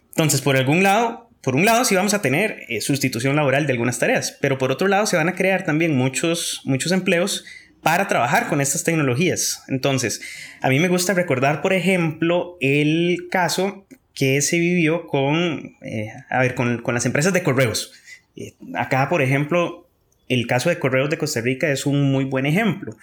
[0.09, 3.73] Entonces, por algún lado, por un lado sí vamos a tener eh, sustitución laboral de
[3.73, 7.45] algunas tareas, pero por otro lado se van a crear también muchos, muchos empleos
[7.83, 9.63] para trabajar con estas tecnologías.
[9.69, 10.23] Entonces,
[10.63, 16.41] a mí me gusta recordar, por ejemplo, el caso que se vivió con, eh, a
[16.41, 17.93] ver, con, las empresas de correos.
[18.37, 19.87] Eh, acá, por ejemplo,
[20.29, 22.97] el caso de Correos de Costa Rica es un muy buen ejemplo.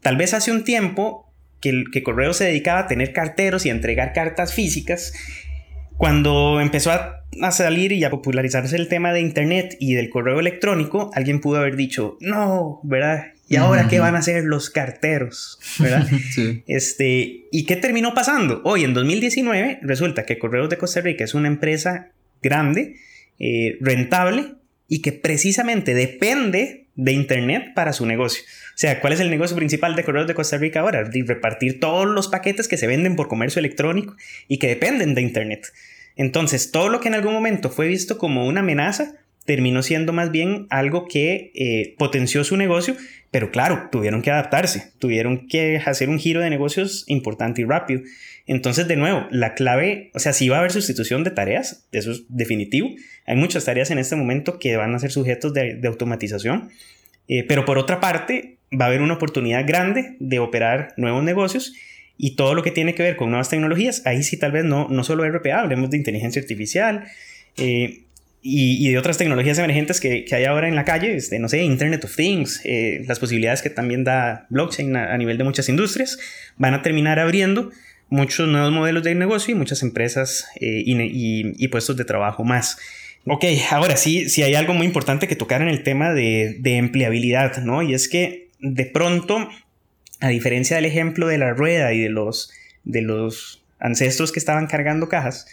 [0.00, 3.72] Tal vez hace un tiempo que, que Correos se dedicaba a tener carteros y a
[3.72, 5.12] entregar cartas físicas
[5.98, 7.16] cuando empezó a,
[7.50, 11.76] salir y a popularizarse el tema de Internet y del correo electrónico, alguien pudo haber
[11.76, 13.32] dicho, no, ¿verdad?
[13.48, 15.58] ¿Y ahora qué van a hacer los carteros?
[15.78, 16.08] ¿Verdad?
[16.30, 16.62] sí.
[16.66, 18.60] Este, ¿Y qué terminó pasando?
[18.64, 22.96] Hoy, en 2019, resulta que Correos de Costa Rica es una empresa grande,
[23.38, 24.54] eh, rentable
[24.88, 28.42] y que precisamente depende de Internet para su negocio.
[28.44, 31.08] O sea, ¿cuál es el negocio principal de Correos de Costa Rica ahora?
[31.26, 34.16] repartir todos los paquetes que se venden por comercio electrónico
[34.48, 35.72] y que dependen de Internet.
[36.16, 39.14] Entonces, todo lo que en algún momento fue visto como una amenaza,
[39.48, 42.94] terminó siendo más bien algo que eh, potenció su negocio,
[43.30, 48.02] pero claro, tuvieron que adaptarse, tuvieron que hacer un giro de negocios importante y rápido.
[48.46, 52.10] Entonces, de nuevo, la clave, o sea, si va a haber sustitución de tareas, eso
[52.10, 52.90] es definitivo.
[53.26, 56.68] Hay muchas tareas en este momento que van a ser sujetos de, automatización,
[57.26, 61.72] eh, pero por otra parte, va a haber una oportunidad grande de operar nuevos negocios
[62.18, 64.88] y todo lo que tiene que ver con nuevas tecnologías, ahí sí tal vez no,
[64.90, 67.04] no solo RPA, hablemos de inteligencia artificial
[67.58, 68.04] eh,
[68.42, 72.04] y, de otras tecnologías emergentes que, hay ahora en la calle, este, no sé, Internet
[72.04, 76.18] of Things, eh, las posibilidades que también da blockchain a, nivel de muchas industrias,
[76.56, 77.70] van a terminar abriendo
[78.08, 82.78] muchos nuevos modelos de negocio y muchas empresas eh, y, y, puestos de trabajo más.
[83.26, 86.76] Ok, ahora sí, sí hay algo muy importante que tocar en el tema de, de
[86.76, 87.82] empleabilidad, ¿no?
[87.82, 89.48] Y es que de pronto
[90.20, 92.50] a diferencia del ejemplo de la rueda y de los,
[92.84, 95.46] de los ancestros que estaban cargando cajas,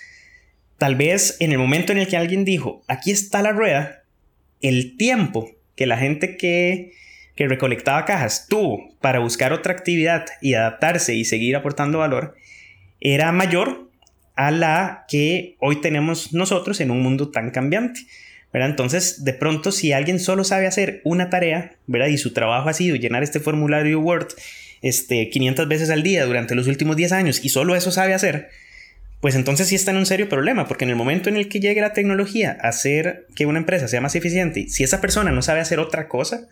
[0.77, 4.03] tal vez en el momento en el que alguien dijo, aquí está la rueda,
[4.61, 6.93] el tiempo que la gente que,
[7.35, 12.35] que recolectaba cajas tuvo para buscar otra actividad y adaptarse y seguir aportando valor,
[12.99, 13.89] era mayor
[14.35, 18.01] a la que hoy tenemos nosotros en un mundo tan cambiante.
[18.63, 22.07] Entonces, de pronto, si alguien solo sabe hacer una tarea, ¿verdad?
[22.07, 24.27] Y su trabajo ha sido llenar este formulario Word
[24.81, 28.49] este, 500 veces al día durante los últimos 10 años y solo eso sabe hacer,
[29.25, 31.59] pues entonces sí está en un serio problema, porque en el momento en el que
[31.59, 35.41] llegue la tecnología a hacer que una empresa sea más eficiente, si esa persona no
[35.41, 36.47] sabe hacer otra cosa,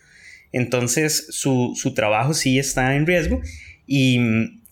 [0.52, 3.42] entonces su, trabajo sí está en riesgo
[3.86, 4.20] y,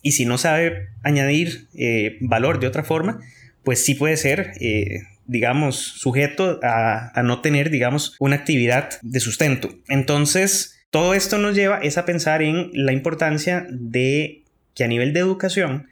[0.04, 3.20] si no sabe añadir eh, valor de otra forma,
[3.64, 9.76] pues sí puede ser eh, digamos, sujeto a, no tener, digamos, una actividad de sustento.
[9.90, 14.42] Entonces, todo esto nos lleva es a pensar en la importancia de
[14.74, 15.88] que a nivel de educación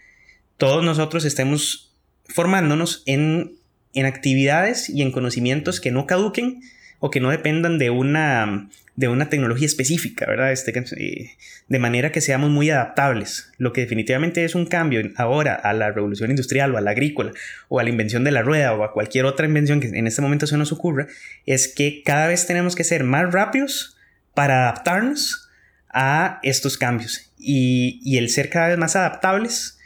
[0.57, 1.88] todos nosotros estemos
[2.29, 3.53] formándonos en,
[3.93, 6.61] en actividades y en conocimientos que no caduquen
[6.99, 10.51] o que no dependan de una de una tecnología específica, ¿verdad?
[10.51, 11.31] Este, eh,
[11.69, 13.49] de manera que seamos muy adaptables.
[13.57, 17.31] Lo que definitivamente es un cambio ahora a la revolución industrial o a la agrícola
[17.69, 20.21] o a la invención de la rueda o a cualquier otra invención que en este
[20.21, 21.07] momento se nos ocurra,
[21.45, 23.95] es que cada vez tenemos que ser más rápidos
[24.33, 25.49] para adaptarnos
[25.89, 27.31] a estos cambios.
[27.37, 29.79] Y, el ser cada vez más adaptables,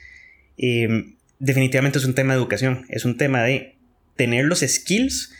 [0.57, 1.12] eh,
[1.43, 3.75] definitivamente es un tema de educación, es un tema de
[4.15, 5.33] tener los skills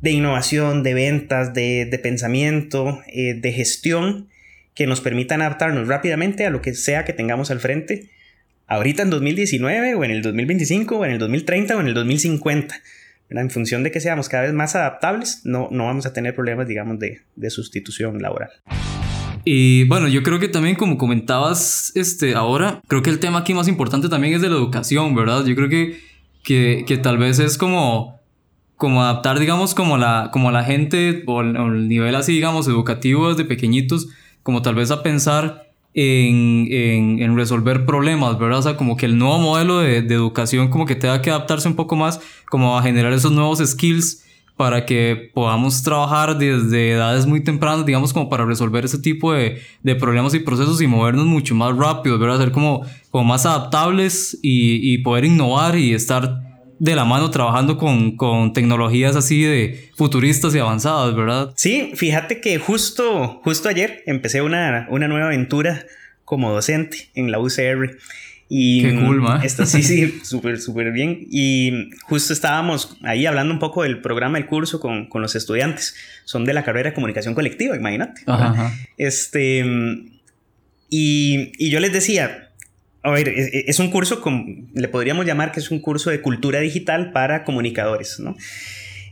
[0.00, 4.28] de innovación, de ventas, de, pensamiento, eh, de gestión
[4.74, 8.08] que nos permitan adaptarnos rápidamente a lo que sea que tengamos al frente,
[8.68, 12.80] ahorita en 2019 o en el 2025 o en el 2030 o en el 2050.
[13.28, 16.68] En función de que seamos cada vez más adaptables, no, no vamos a tener problemas,
[16.68, 18.50] digamos, de, de sustitución laboral.
[19.44, 23.54] Y bueno, yo creo que también como comentabas este, ahora, creo que el tema aquí
[23.54, 25.44] más importante también es de la educación, ¿verdad?
[25.44, 26.00] Yo creo que,
[26.44, 28.20] que, que tal vez es como,
[28.76, 33.44] como adaptar, digamos, como la, como la gente o el, nivel así, digamos, educativo desde
[33.44, 34.08] pequeñitos,
[34.44, 38.60] como tal vez a pensar en, en, resolver problemas, ¿verdad?
[38.60, 41.68] O sea, como que el nuevo modelo de, de educación como que tenga que adaptarse
[41.68, 44.22] un poco más, como a generar esos nuevos skills
[44.56, 49.60] para que podamos trabajar desde edades muy tempranas, digamos, como para resolver ese tipo de,
[49.82, 52.38] de problemas y procesos y movernos mucho más rápido, ¿verdad?
[52.38, 56.42] Ser como, como más adaptables y, y, poder innovar y estar
[56.78, 61.52] de la mano trabajando con, con, tecnologías así de futuristas y avanzadas, ¿verdad?
[61.56, 65.84] Sí, fíjate que justo, justo ayer empecé una, una nueva aventura
[66.24, 67.98] como docente en la UCR.
[68.48, 69.40] Y Qué cool, man.
[69.42, 71.26] Esto, sí, sí, súper, súper bien.
[71.30, 75.94] Y justo estábamos ahí hablando un poco del programa del curso con, con los estudiantes.
[76.24, 78.22] Son de la carrera de comunicación colectiva, imagínate.
[78.26, 78.72] Ajá.
[78.98, 79.64] Este,
[80.90, 82.50] y, y, yo les decía,
[83.02, 86.20] a ver, es, es un curso, con, le podríamos llamar que es un curso de
[86.20, 88.36] cultura digital para comunicadores, ¿no?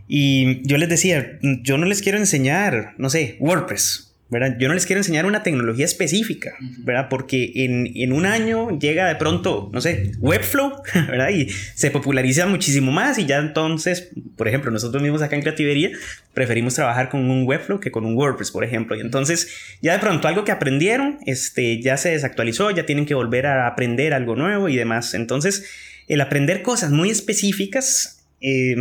[0.06, 4.56] Y yo les decía, yo no les quiero enseñar, no sé, WordPress ¿verdad?
[4.58, 7.08] Yo no les quiero enseñar una tecnología específica, ¿verdad?
[7.10, 11.30] Porque en, en, un año llega de pronto, no sé, Webflow, ¿verdad?
[11.30, 15.90] Y se populariza muchísimo más y ya entonces, por ejemplo, nosotros mismos acá en Creativería
[16.32, 18.96] preferimos trabajar con un Webflow que con un WordPress, por ejemplo.
[18.96, 23.14] Y entonces ya de pronto algo que aprendieron, este, ya se desactualizó, ya tienen que
[23.14, 25.14] volver a aprender algo nuevo y demás.
[25.14, 25.68] Entonces,
[26.06, 28.76] el aprender cosas muy específicas, eh,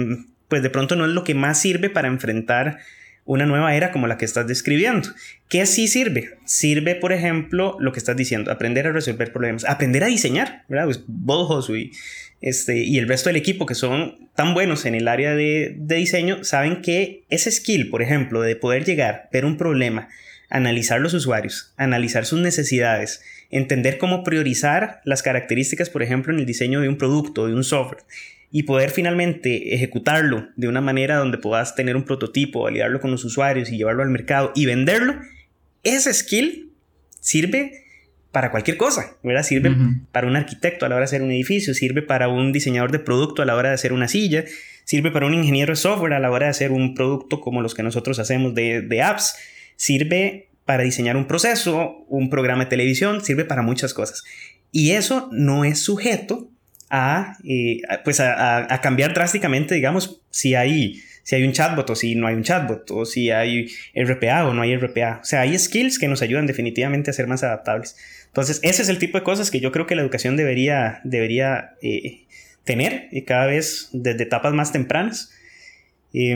[0.48, 2.80] pues de pronto no es lo que más sirve para enfrentar
[3.30, 5.10] una nueva era como la que estás describiendo.
[5.50, 6.40] ¿Qué sí sirve?
[6.46, 10.86] Sirve, por ejemplo, lo que estás diciendo, aprender a resolver problemas, aprender a diseñar, ¿verdad?
[10.86, 11.04] Pues
[12.42, 15.96] este, y el resto del equipo que son tan buenos en el área de, de
[15.96, 20.10] diseño, saben que ese skill, por ejemplo, de poder llegar, ver un problema,
[20.50, 26.48] analizar los usuarios, analizar sus necesidades, entender cómo priorizar las características, por ejemplo, en el
[26.48, 28.02] diseño de un producto, de un software,
[28.52, 33.24] y poder finalmente ejecutarlo de una manera donde puedas tener un prototipo, validarlo con los
[33.24, 35.16] usuarios y llevarlo al mercado y venderlo,
[35.84, 36.72] ese skill
[37.20, 37.84] sirve
[38.32, 39.44] para cualquier cosa, ¿verdad?
[39.44, 40.06] Sirve uh -huh.
[40.12, 43.00] para un arquitecto a la hora de hacer un edificio, sirve para un diseñador de
[43.00, 44.46] producto a la hora de hacer una silla,
[44.84, 47.74] sirve para un ingeniero de software a la hora de hacer un producto como los
[47.74, 49.36] que nosotros hacemos de, de apps,
[49.76, 54.24] sirve para diseñar un proceso, un programa de televisión, sirve para muchas cosas.
[54.72, 56.52] Y eso no es sujeto
[56.90, 61.96] a, eh, pues a, a, cambiar drásticamente, digamos, si hay, si hay un chatbot o
[61.96, 65.20] si no hay un chatbot, o si hay RPA o no hay RPA.
[65.22, 67.96] O sea, hay skills que nos ayudan definitivamente a ser más adaptables.
[68.28, 71.76] Entonces, ese es el tipo de cosas que yo creo que la educación debería, debería
[71.82, 72.26] eh,
[72.64, 75.32] tener y cada vez desde etapas más tempranas.
[76.12, 76.36] Eh,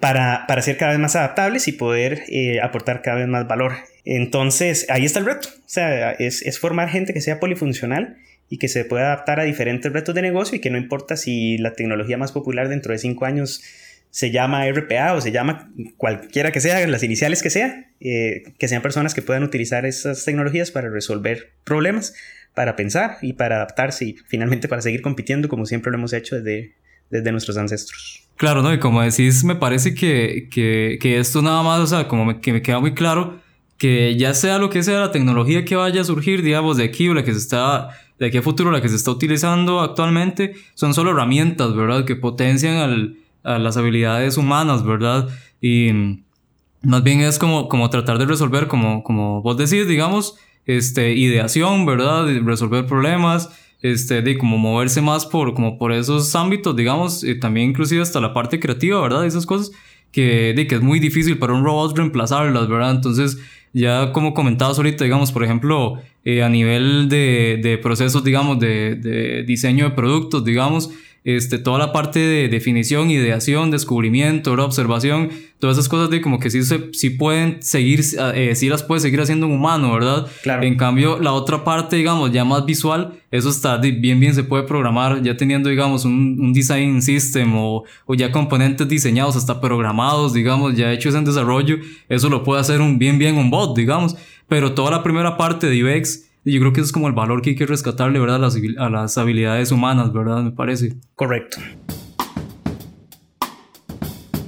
[0.00, 3.72] para, para, ser cada vez más adaptables y poder eh, aportar cada vez más valor.
[4.04, 5.48] Entonces, ahí está el reto.
[5.48, 8.16] O sea, es, es formar gente que sea polifuncional
[8.52, 11.56] y que se pueda adaptar a diferentes retos de negocio y que no importa si
[11.56, 13.62] la tecnología más popular dentro de cinco años
[14.10, 18.68] se llama RPA o se llama cualquiera que sea, las iniciales que sea, eh, que
[18.68, 22.12] sean personas que puedan utilizar esas tecnologías para resolver problemas,
[22.52, 26.36] para pensar y para adaptarse y finalmente para seguir compitiendo como siempre lo hemos hecho
[26.36, 26.74] desde,
[27.08, 28.28] desde nuestros ancestros.
[28.36, 28.74] Claro, ¿no?
[28.74, 32.52] Y como decís, me parece que, que, que esto nada más, o sea, como que
[32.52, 33.40] me queda muy claro
[33.82, 37.08] que ya sea lo que sea la tecnología que vaya a surgir, digamos, de aquí
[37.08, 37.88] o la que se está
[38.22, 42.04] de aquí a futuro la que se está utilizando actualmente son solo herramientas, ¿verdad?
[42.04, 45.28] Que potencian al, a las habilidades humanas, ¿verdad?
[45.60, 46.20] Y
[46.82, 51.84] más bien es como, como tratar de resolver, como, como vos decís, digamos, este, ideación,
[51.84, 52.28] ¿verdad?
[52.44, 57.70] Resolver problemas, este, de como moverse más por, como por esos ámbitos, digamos, y también
[57.70, 59.26] inclusive hasta la parte creativa, ¿verdad?
[59.26, 59.72] Esas cosas
[60.12, 62.92] que, de que es muy difícil para un robot reemplazarlas, ¿verdad?
[62.92, 63.38] Entonces,
[63.72, 68.94] ya como comentabas ahorita, digamos, por ejemplo, eh, a nivel de, de procesos, digamos, de,
[68.94, 70.90] de, diseño de productos, digamos,
[71.24, 75.30] este, toda la parte de definición, ideación, descubrimiento, observación,
[75.60, 78.00] todas esas cosas de como que sí, se, sí pueden seguir,
[78.34, 80.26] eh, sí las puede seguir haciendo un humano, ¿verdad?
[80.42, 80.64] Claro.
[80.64, 84.64] En cambio, la otra parte, digamos, ya más visual, eso está bien, bien se puede
[84.64, 90.32] programar, ya teniendo, digamos, un, un design system o, o, ya componentes diseñados, hasta programados,
[90.32, 94.16] digamos, ya hechos en desarrollo, eso lo puede hacer un bien, bien un bot, digamos,
[94.48, 97.14] pero toda la primera parte de UX, y yo creo que eso es como el
[97.14, 98.36] valor que hay que rescatarle, ¿verdad?
[98.36, 100.42] A las, a las habilidades humanas, ¿verdad?
[100.42, 100.96] Me parece.
[101.14, 101.58] Correcto.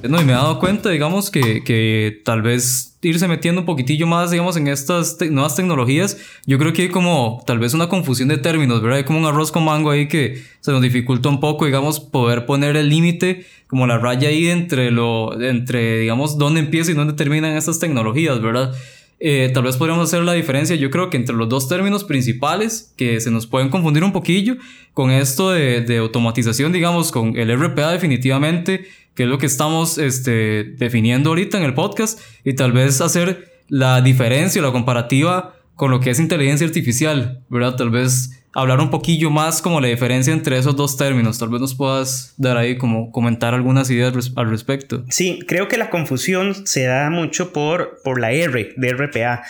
[0.08, 4.06] No, y me he dado cuenta, digamos, que, que tal vez irse metiendo un poquitillo
[4.06, 8.28] más, digamos, en estas nuevas tecnologías, yo creo que hay como tal vez una confusión
[8.28, 8.98] de términos, ¿verdad?
[8.98, 12.44] Hay como un arroz con mango ahí que se nos dificulta un poco, digamos, poder
[12.44, 17.14] poner el límite, como la raya ahí entre lo, entre, digamos, dónde empieza y dónde
[17.14, 18.74] terminan estas tecnologías, ¿verdad?
[19.20, 22.92] Eh, tal vez podríamos hacer la diferencia, yo creo que entre los dos términos principales
[22.96, 24.56] que se nos pueden confundir un poquillo
[24.92, 30.64] con esto de, automatización, digamos, con el RPA definitivamente, que es lo que estamos este,
[30.78, 35.90] definiendo ahorita en el podcast, y tal vez hacer la diferencia o la comparativa con
[35.90, 37.76] lo que es inteligencia artificial, ¿verdad?
[37.76, 41.38] Tal vez hablar un poquillo más como la diferencia entre esos dos términos.
[41.38, 45.04] Tal vez nos puedas dar ahí como comentar algunas ideas al respecto.
[45.10, 49.42] Sí, creo que la confusión se da mucho por, por la R de RPA.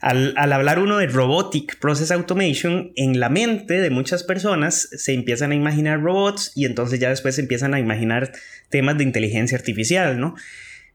[0.00, 5.14] Al, al, hablar uno de Robotic Process Automation, en la mente de muchas personas se
[5.14, 8.32] empiezan a imaginar robots y entonces ya después se empiezan a imaginar
[8.68, 10.34] temas de inteligencia artificial, ¿no?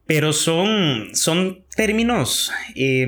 [0.08, 3.08] Pero son, son términos, eh,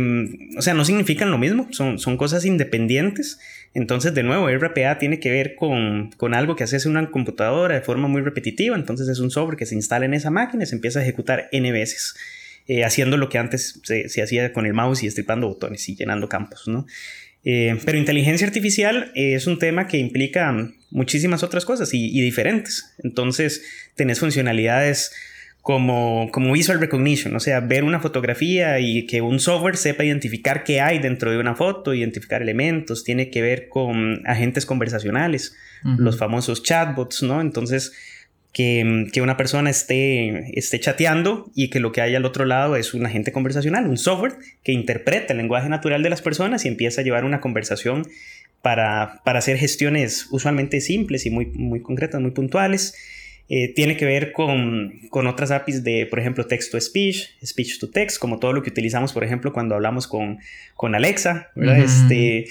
[0.57, 3.39] o sea, no significan lo mismo, son, son cosas independientes
[3.73, 8.07] entonces, de nuevo, RPA tiene que ver con, algo que hace una computadora de forma
[8.07, 8.75] muy repetitiva.
[8.75, 11.49] Entonces, es un software que se instala en esa máquina y se empieza a ejecutar
[11.51, 12.15] N veces,
[12.67, 16.27] eh, haciendo lo que antes se, hacía con el mouse y estripando botones y llenando
[16.27, 16.85] campos, ¿no?
[17.45, 22.95] Eh, pero inteligencia artificial es un tema que implica muchísimas otras cosas y, y diferentes.
[23.01, 23.63] Entonces,
[23.95, 25.11] tenés funcionalidades
[25.69, 30.63] como, como visual recognition, o sea, ver una fotografía y que un software sepa identificar
[30.63, 36.17] qué hay dentro de una foto, identificar elementos, tiene que ver con agentes conversacionales, los
[36.17, 37.39] famosos chatbots, ¿no?
[37.39, 37.91] Entonces,
[38.51, 42.75] que, que, una persona esté, esté chateando y que lo que hay al otro lado
[42.75, 46.67] es un agente conversacional, un software que interpreta el lenguaje natural de las personas y
[46.67, 48.07] empieza a llevar una conversación
[48.63, 52.95] para, para hacer gestiones usualmente simples y muy, muy concretas, muy puntuales.
[53.51, 58.53] Eh, tiene que ver con, con, otras APIs de, por ejemplo, text-to-speech, speech-to-text, como todo
[58.53, 60.37] lo que utilizamos, por ejemplo, cuando hablamos con,
[60.75, 61.79] con Alexa, ¿verdad?
[61.79, 62.45] este,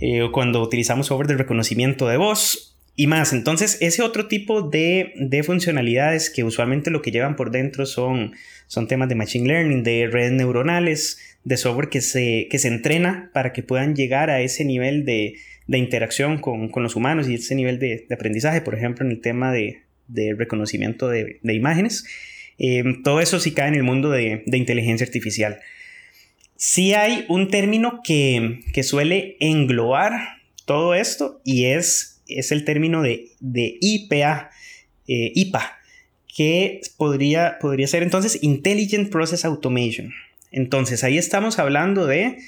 [0.00, 3.34] eh, o cuando utilizamos software de reconocimiento de voz y más.
[3.34, 8.32] Entonces, ese otro tipo de, de, funcionalidades que usualmente lo que llevan por dentro son,
[8.66, 13.30] son temas de machine learning, de redes neuronales, de software que se, que se entrena
[13.34, 15.34] para que puedan llegar a ese nivel de,
[15.66, 19.12] de interacción con, con, los humanos y ese nivel de, de aprendizaje, por ejemplo, en
[19.12, 19.82] el tema de,
[20.12, 22.04] de reconocimiento de, imágenes.
[22.58, 25.60] Eh, todo eso sí cae en el mundo de, inteligencia artificial.
[26.56, 30.12] Sí hay un término que, suele englobar
[30.66, 33.30] todo esto y es, es el término de,
[33.80, 34.50] IPA,
[35.08, 35.78] eh, IPA,
[36.36, 40.12] que podría, podría ser entonces Intelligent Process Automation.
[40.52, 42.38] Entonces ahí estamos hablando de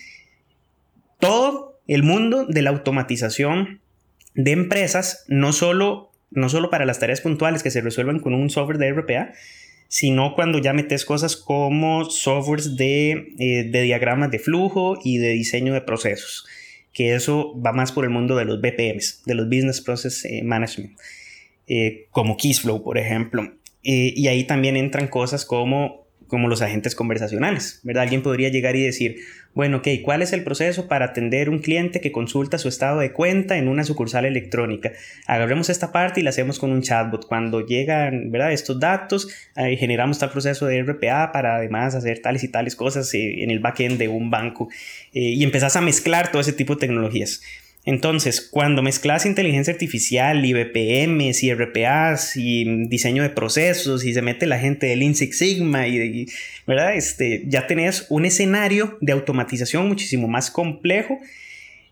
[1.19, 3.81] todo el mundo de la automatización
[4.35, 8.51] de empresas, no solo no solo para las tareas puntuales que se resuelvan con un
[8.51, 9.33] software de RPA,
[9.89, 15.31] sino cuando ya metes cosas como softwares de, eh, de diagramas de flujo y de
[15.31, 16.47] diseño de procesos,
[16.95, 20.43] que eso va más por el mundo de los BPMs, de los Business Process eh,
[20.43, 20.99] Management,
[21.67, 23.53] eh, como Keysflow, por ejemplo.
[23.83, 26.02] y ahí también entran cosas como
[26.33, 28.05] como los agentes conversacionales, ¿verdad?
[28.05, 29.17] Alguien podría llegar y decir,
[29.53, 33.13] bueno, ok, ¿cuál es el proceso para atender un cliente que consulta su estado de
[33.13, 34.93] cuenta en una sucursal electrónica?
[35.27, 37.27] Agarremos esta parte y la hacemos con un chatbot.
[37.27, 38.51] Cuando llegan, ¿verdad?
[38.51, 43.43] Estos datos, generamos tal proceso de RPA para además hacer tales y tales cosas eh,
[43.43, 44.71] en el backend de un banco
[45.13, 47.43] eh, y empezás a mezclar todo ese tipo de tecnologías.
[47.85, 54.23] Entonces, cuando mezclas inteligencia artificial y BPMs y RPAs y diseño de procesos y se
[54.23, 56.29] mete la gente del Lean Six Sigma y,
[56.65, 56.95] ¿verdad?
[56.95, 61.19] Este, ya tenés un escenario de automatización muchísimo más complejo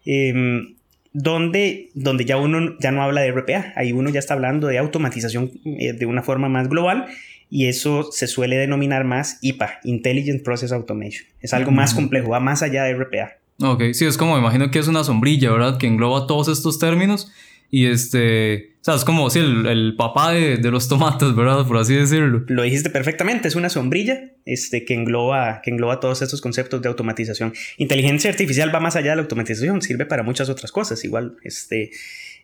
[0.06, 0.74] em,
[1.12, 4.78] donde, donde ya uno ya no habla de RPA, ahí uno ya está hablando de
[4.78, 7.06] automatización eh, de una forma más global
[7.50, 11.26] y eso se suele denominar más IPA, Intelligent Process Automation.
[11.40, 13.39] Es algo más complejo, va más allá de RPA.
[13.62, 15.78] Ok, sí, es como, imagino que es una sombrilla, ¿verdad?
[15.78, 17.30] Que engloba todos estos términos
[17.70, 21.66] y este, o sea, es como, sí, el, papá de, los tomates, ¿verdad?
[21.66, 22.44] Por así decirlo.
[22.48, 26.88] Lo dijiste perfectamente, es una sombrilla este, que, engloba, que engloba todos estos conceptos de
[26.88, 27.52] automatización.
[27.76, 31.90] Inteligencia artificial va más allá de la automatización, sirve para muchas otras cosas, igual, este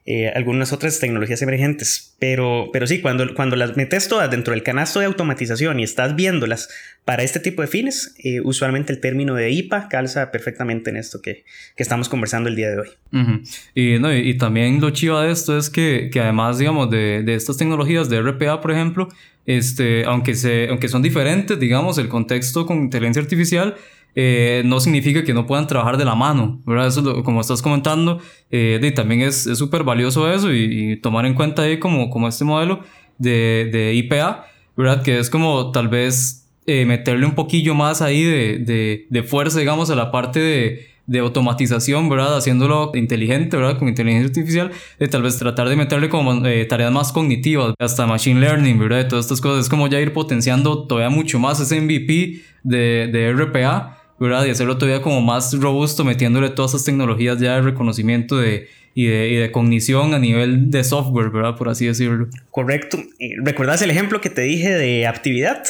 [0.08, 2.14] eh, algunas otras tecnologías emergentes.
[2.20, 6.14] Pero, pero sí, cuando, cuando las metes todas dentro del canasto de automatización y estás
[6.14, 6.68] viéndolas
[7.04, 11.20] para este tipo de fines, eh, usualmente el término de IPA calza perfectamente en esto
[11.20, 11.44] que,
[11.76, 12.88] que estamos conversando el día de hoy.
[13.74, 17.34] y, no, y, también lo chivo de esto es que, que además, digamos, de, de,
[17.34, 19.08] estas tecnologías de RPA, por ejemplo,
[19.44, 23.74] este, aunque, se, aunque son diferentes, digamos, el contexto con inteligencia artificial,
[24.18, 26.86] eh, no significa que no puedan trabajar de la mano, ¿verdad?
[26.86, 28.18] Eso, como estás comentando,
[28.50, 32.80] eh, también es súper valioso eso y, tomar en cuenta ahí como, como este modelo
[33.18, 35.02] de, de IPA, ¿verdad?
[35.02, 39.60] Que es como tal vez eh, meterle un poquillo más ahí de, de, de fuerza,
[39.60, 42.36] digamos, a la parte de, de automatización, ¿verdad?
[42.36, 43.78] Haciéndolo inteligente, ¿verdad?
[43.78, 48.06] Con inteligencia artificial, de tal vez tratar de meterle como eh, tareas más cognitivas, hasta
[48.06, 48.98] machine learning, ¿verdad?
[48.98, 49.64] De todas estas cosas.
[49.64, 54.44] Es como ya ir potenciando todavía mucho más ese MVP de, de RPA, ¿verdad?
[54.46, 59.06] Y hacerlo todavía como más robusto, metiéndole todas esas tecnologías ya de reconocimiento de, y
[59.06, 61.56] de, y de, cognición a nivel de software, ¿verdad?
[61.56, 62.28] Por así decirlo.
[62.50, 62.98] Correcto.
[63.18, 65.64] Eh, ¿Recuerdas el ejemplo que te dije de actividad?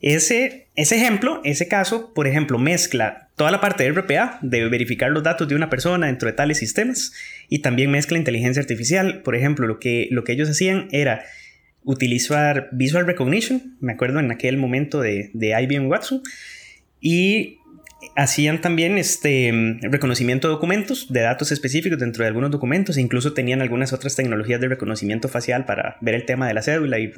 [0.00, 5.10] Ese, ese ejemplo, ese caso, por ejemplo, mezcla toda la parte de RPA, de verificar
[5.10, 7.12] los datos de una persona dentro de tales sistemas,
[7.48, 9.20] y también mezcla inteligencia artificial.
[9.22, 11.24] Por ejemplo, lo que, lo que ellos hacían era
[11.84, 16.22] utilizar Visual Recognition, me acuerdo en aquel momento de, de IBM Watson,
[17.00, 17.58] y
[18.16, 23.32] hacían también este reconocimiento de documentos, de datos específicos dentro de algunos documentos, e incluso
[23.32, 27.12] tenían algunas otras tecnologías de reconocimiento facial para ver el tema de la cédula y,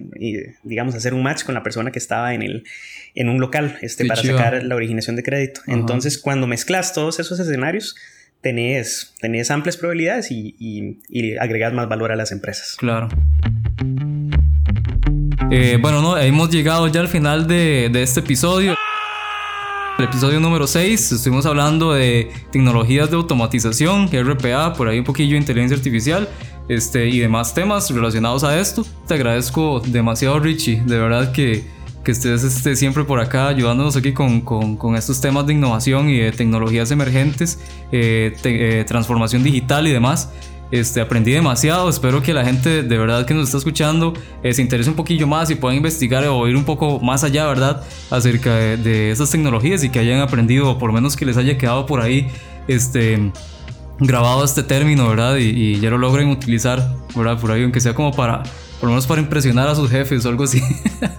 [0.63, 2.65] digamos, hacer un match con la persona que estaba en, el,
[3.15, 5.61] en un local este, para sacar la originación de crédito.
[5.67, 7.97] Entonces, cuando mezclas todos esos escenarios,
[8.41, 12.77] tenés, tenés amplias probabilidades y, y, agregas más valor a las empresas.
[12.77, 13.09] Claro.
[15.51, 18.75] Eh, bueno, no, hemos llegado ya al final de, de este episodio.
[19.99, 25.33] El episodio número 6 estuvimos hablando de tecnologías de automatización, RPA, por ahí un poquillo
[25.33, 26.29] de inteligencia artificial
[26.69, 28.87] este, y demás temas relacionados a esto.
[29.07, 31.65] Te agradezco demasiado Richie, de verdad que,
[32.05, 36.09] que estés este, siempre por acá ayudándonos aquí con, con, con, estos temas de innovación
[36.09, 37.61] y de tecnologías emergentes,
[37.93, 40.31] eh, te, eh, transformación digital y demás.
[40.73, 44.63] Este, aprendí demasiado, espero que la gente de verdad que nos está escuchando eh, se
[44.63, 47.85] interese un poquillo más y puedan investigar o ir un poco más allá, ¿verdad?
[48.11, 51.37] Acerca de, de esas tecnologías y que hayan aprendido, o por lo menos que les
[51.37, 52.29] haya quedado por ahí,
[52.69, 53.33] este,
[54.01, 55.37] grabado este término, ¿verdad?
[55.37, 57.39] Y, y ya lo logren utilizar, ¿verdad?
[57.39, 58.43] Por ahí, aunque sea como para,
[58.81, 60.63] por lo menos para impresionar a sus jefes o algo así.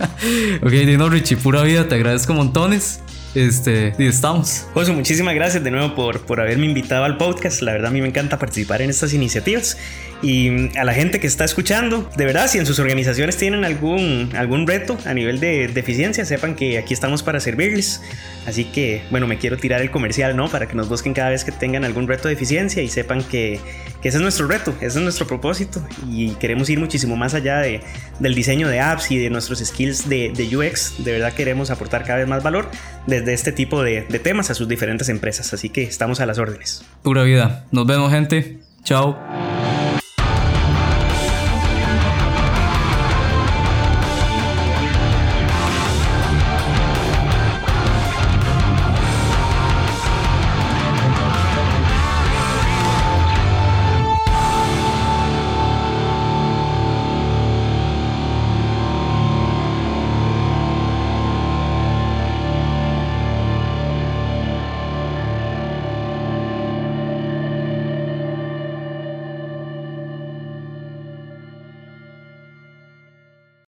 [0.63, 3.03] ok, Dino Richie, pura vida, te agradezco montones.
[3.35, 4.67] Este, y estamos.
[4.73, 7.61] José, muchísimas gracias de nuevo por, por haberme invitado al podcast.
[7.61, 9.77] La verdad, a mí me encanta participar en estas iniciativas.
[10.23, 14.29] Y a la gente que está escuchando, de verdad, si en sus organizaciones tienen algún,
[14.37, 18.01] algún reto a nivel de, de eficiencia, sepan que aquí estamos para servirles.
[18.47, 20.47] Así que, bueno, me quiero tirar el comercial, ¿no?
[20.47, 23.59] Para que nos busquen cada vez que tengan algún reto de eficiencia y sepan que,
[24.01, 25.85] que ese es nuestro reto, ese es nuestro propósito.
[26.09, 27.81] Y queremos ir muchísimo más allá de,
[28.19, 31.03] del diseño de apps y de nuestros skills de, de, UX.
[31.03, 32.69] De verdad queremos aportar cada vez más valor
[33.07, 35.53] desde este tipo de, de temas a sus diferentes empresas.
[35.53, 36.85] Así que estamos a las órdenes.
[37.01, 37.65] Pura vida.
[37.71, 38.59] Nos vemos, gente.
[38.85, 39.72] Chao.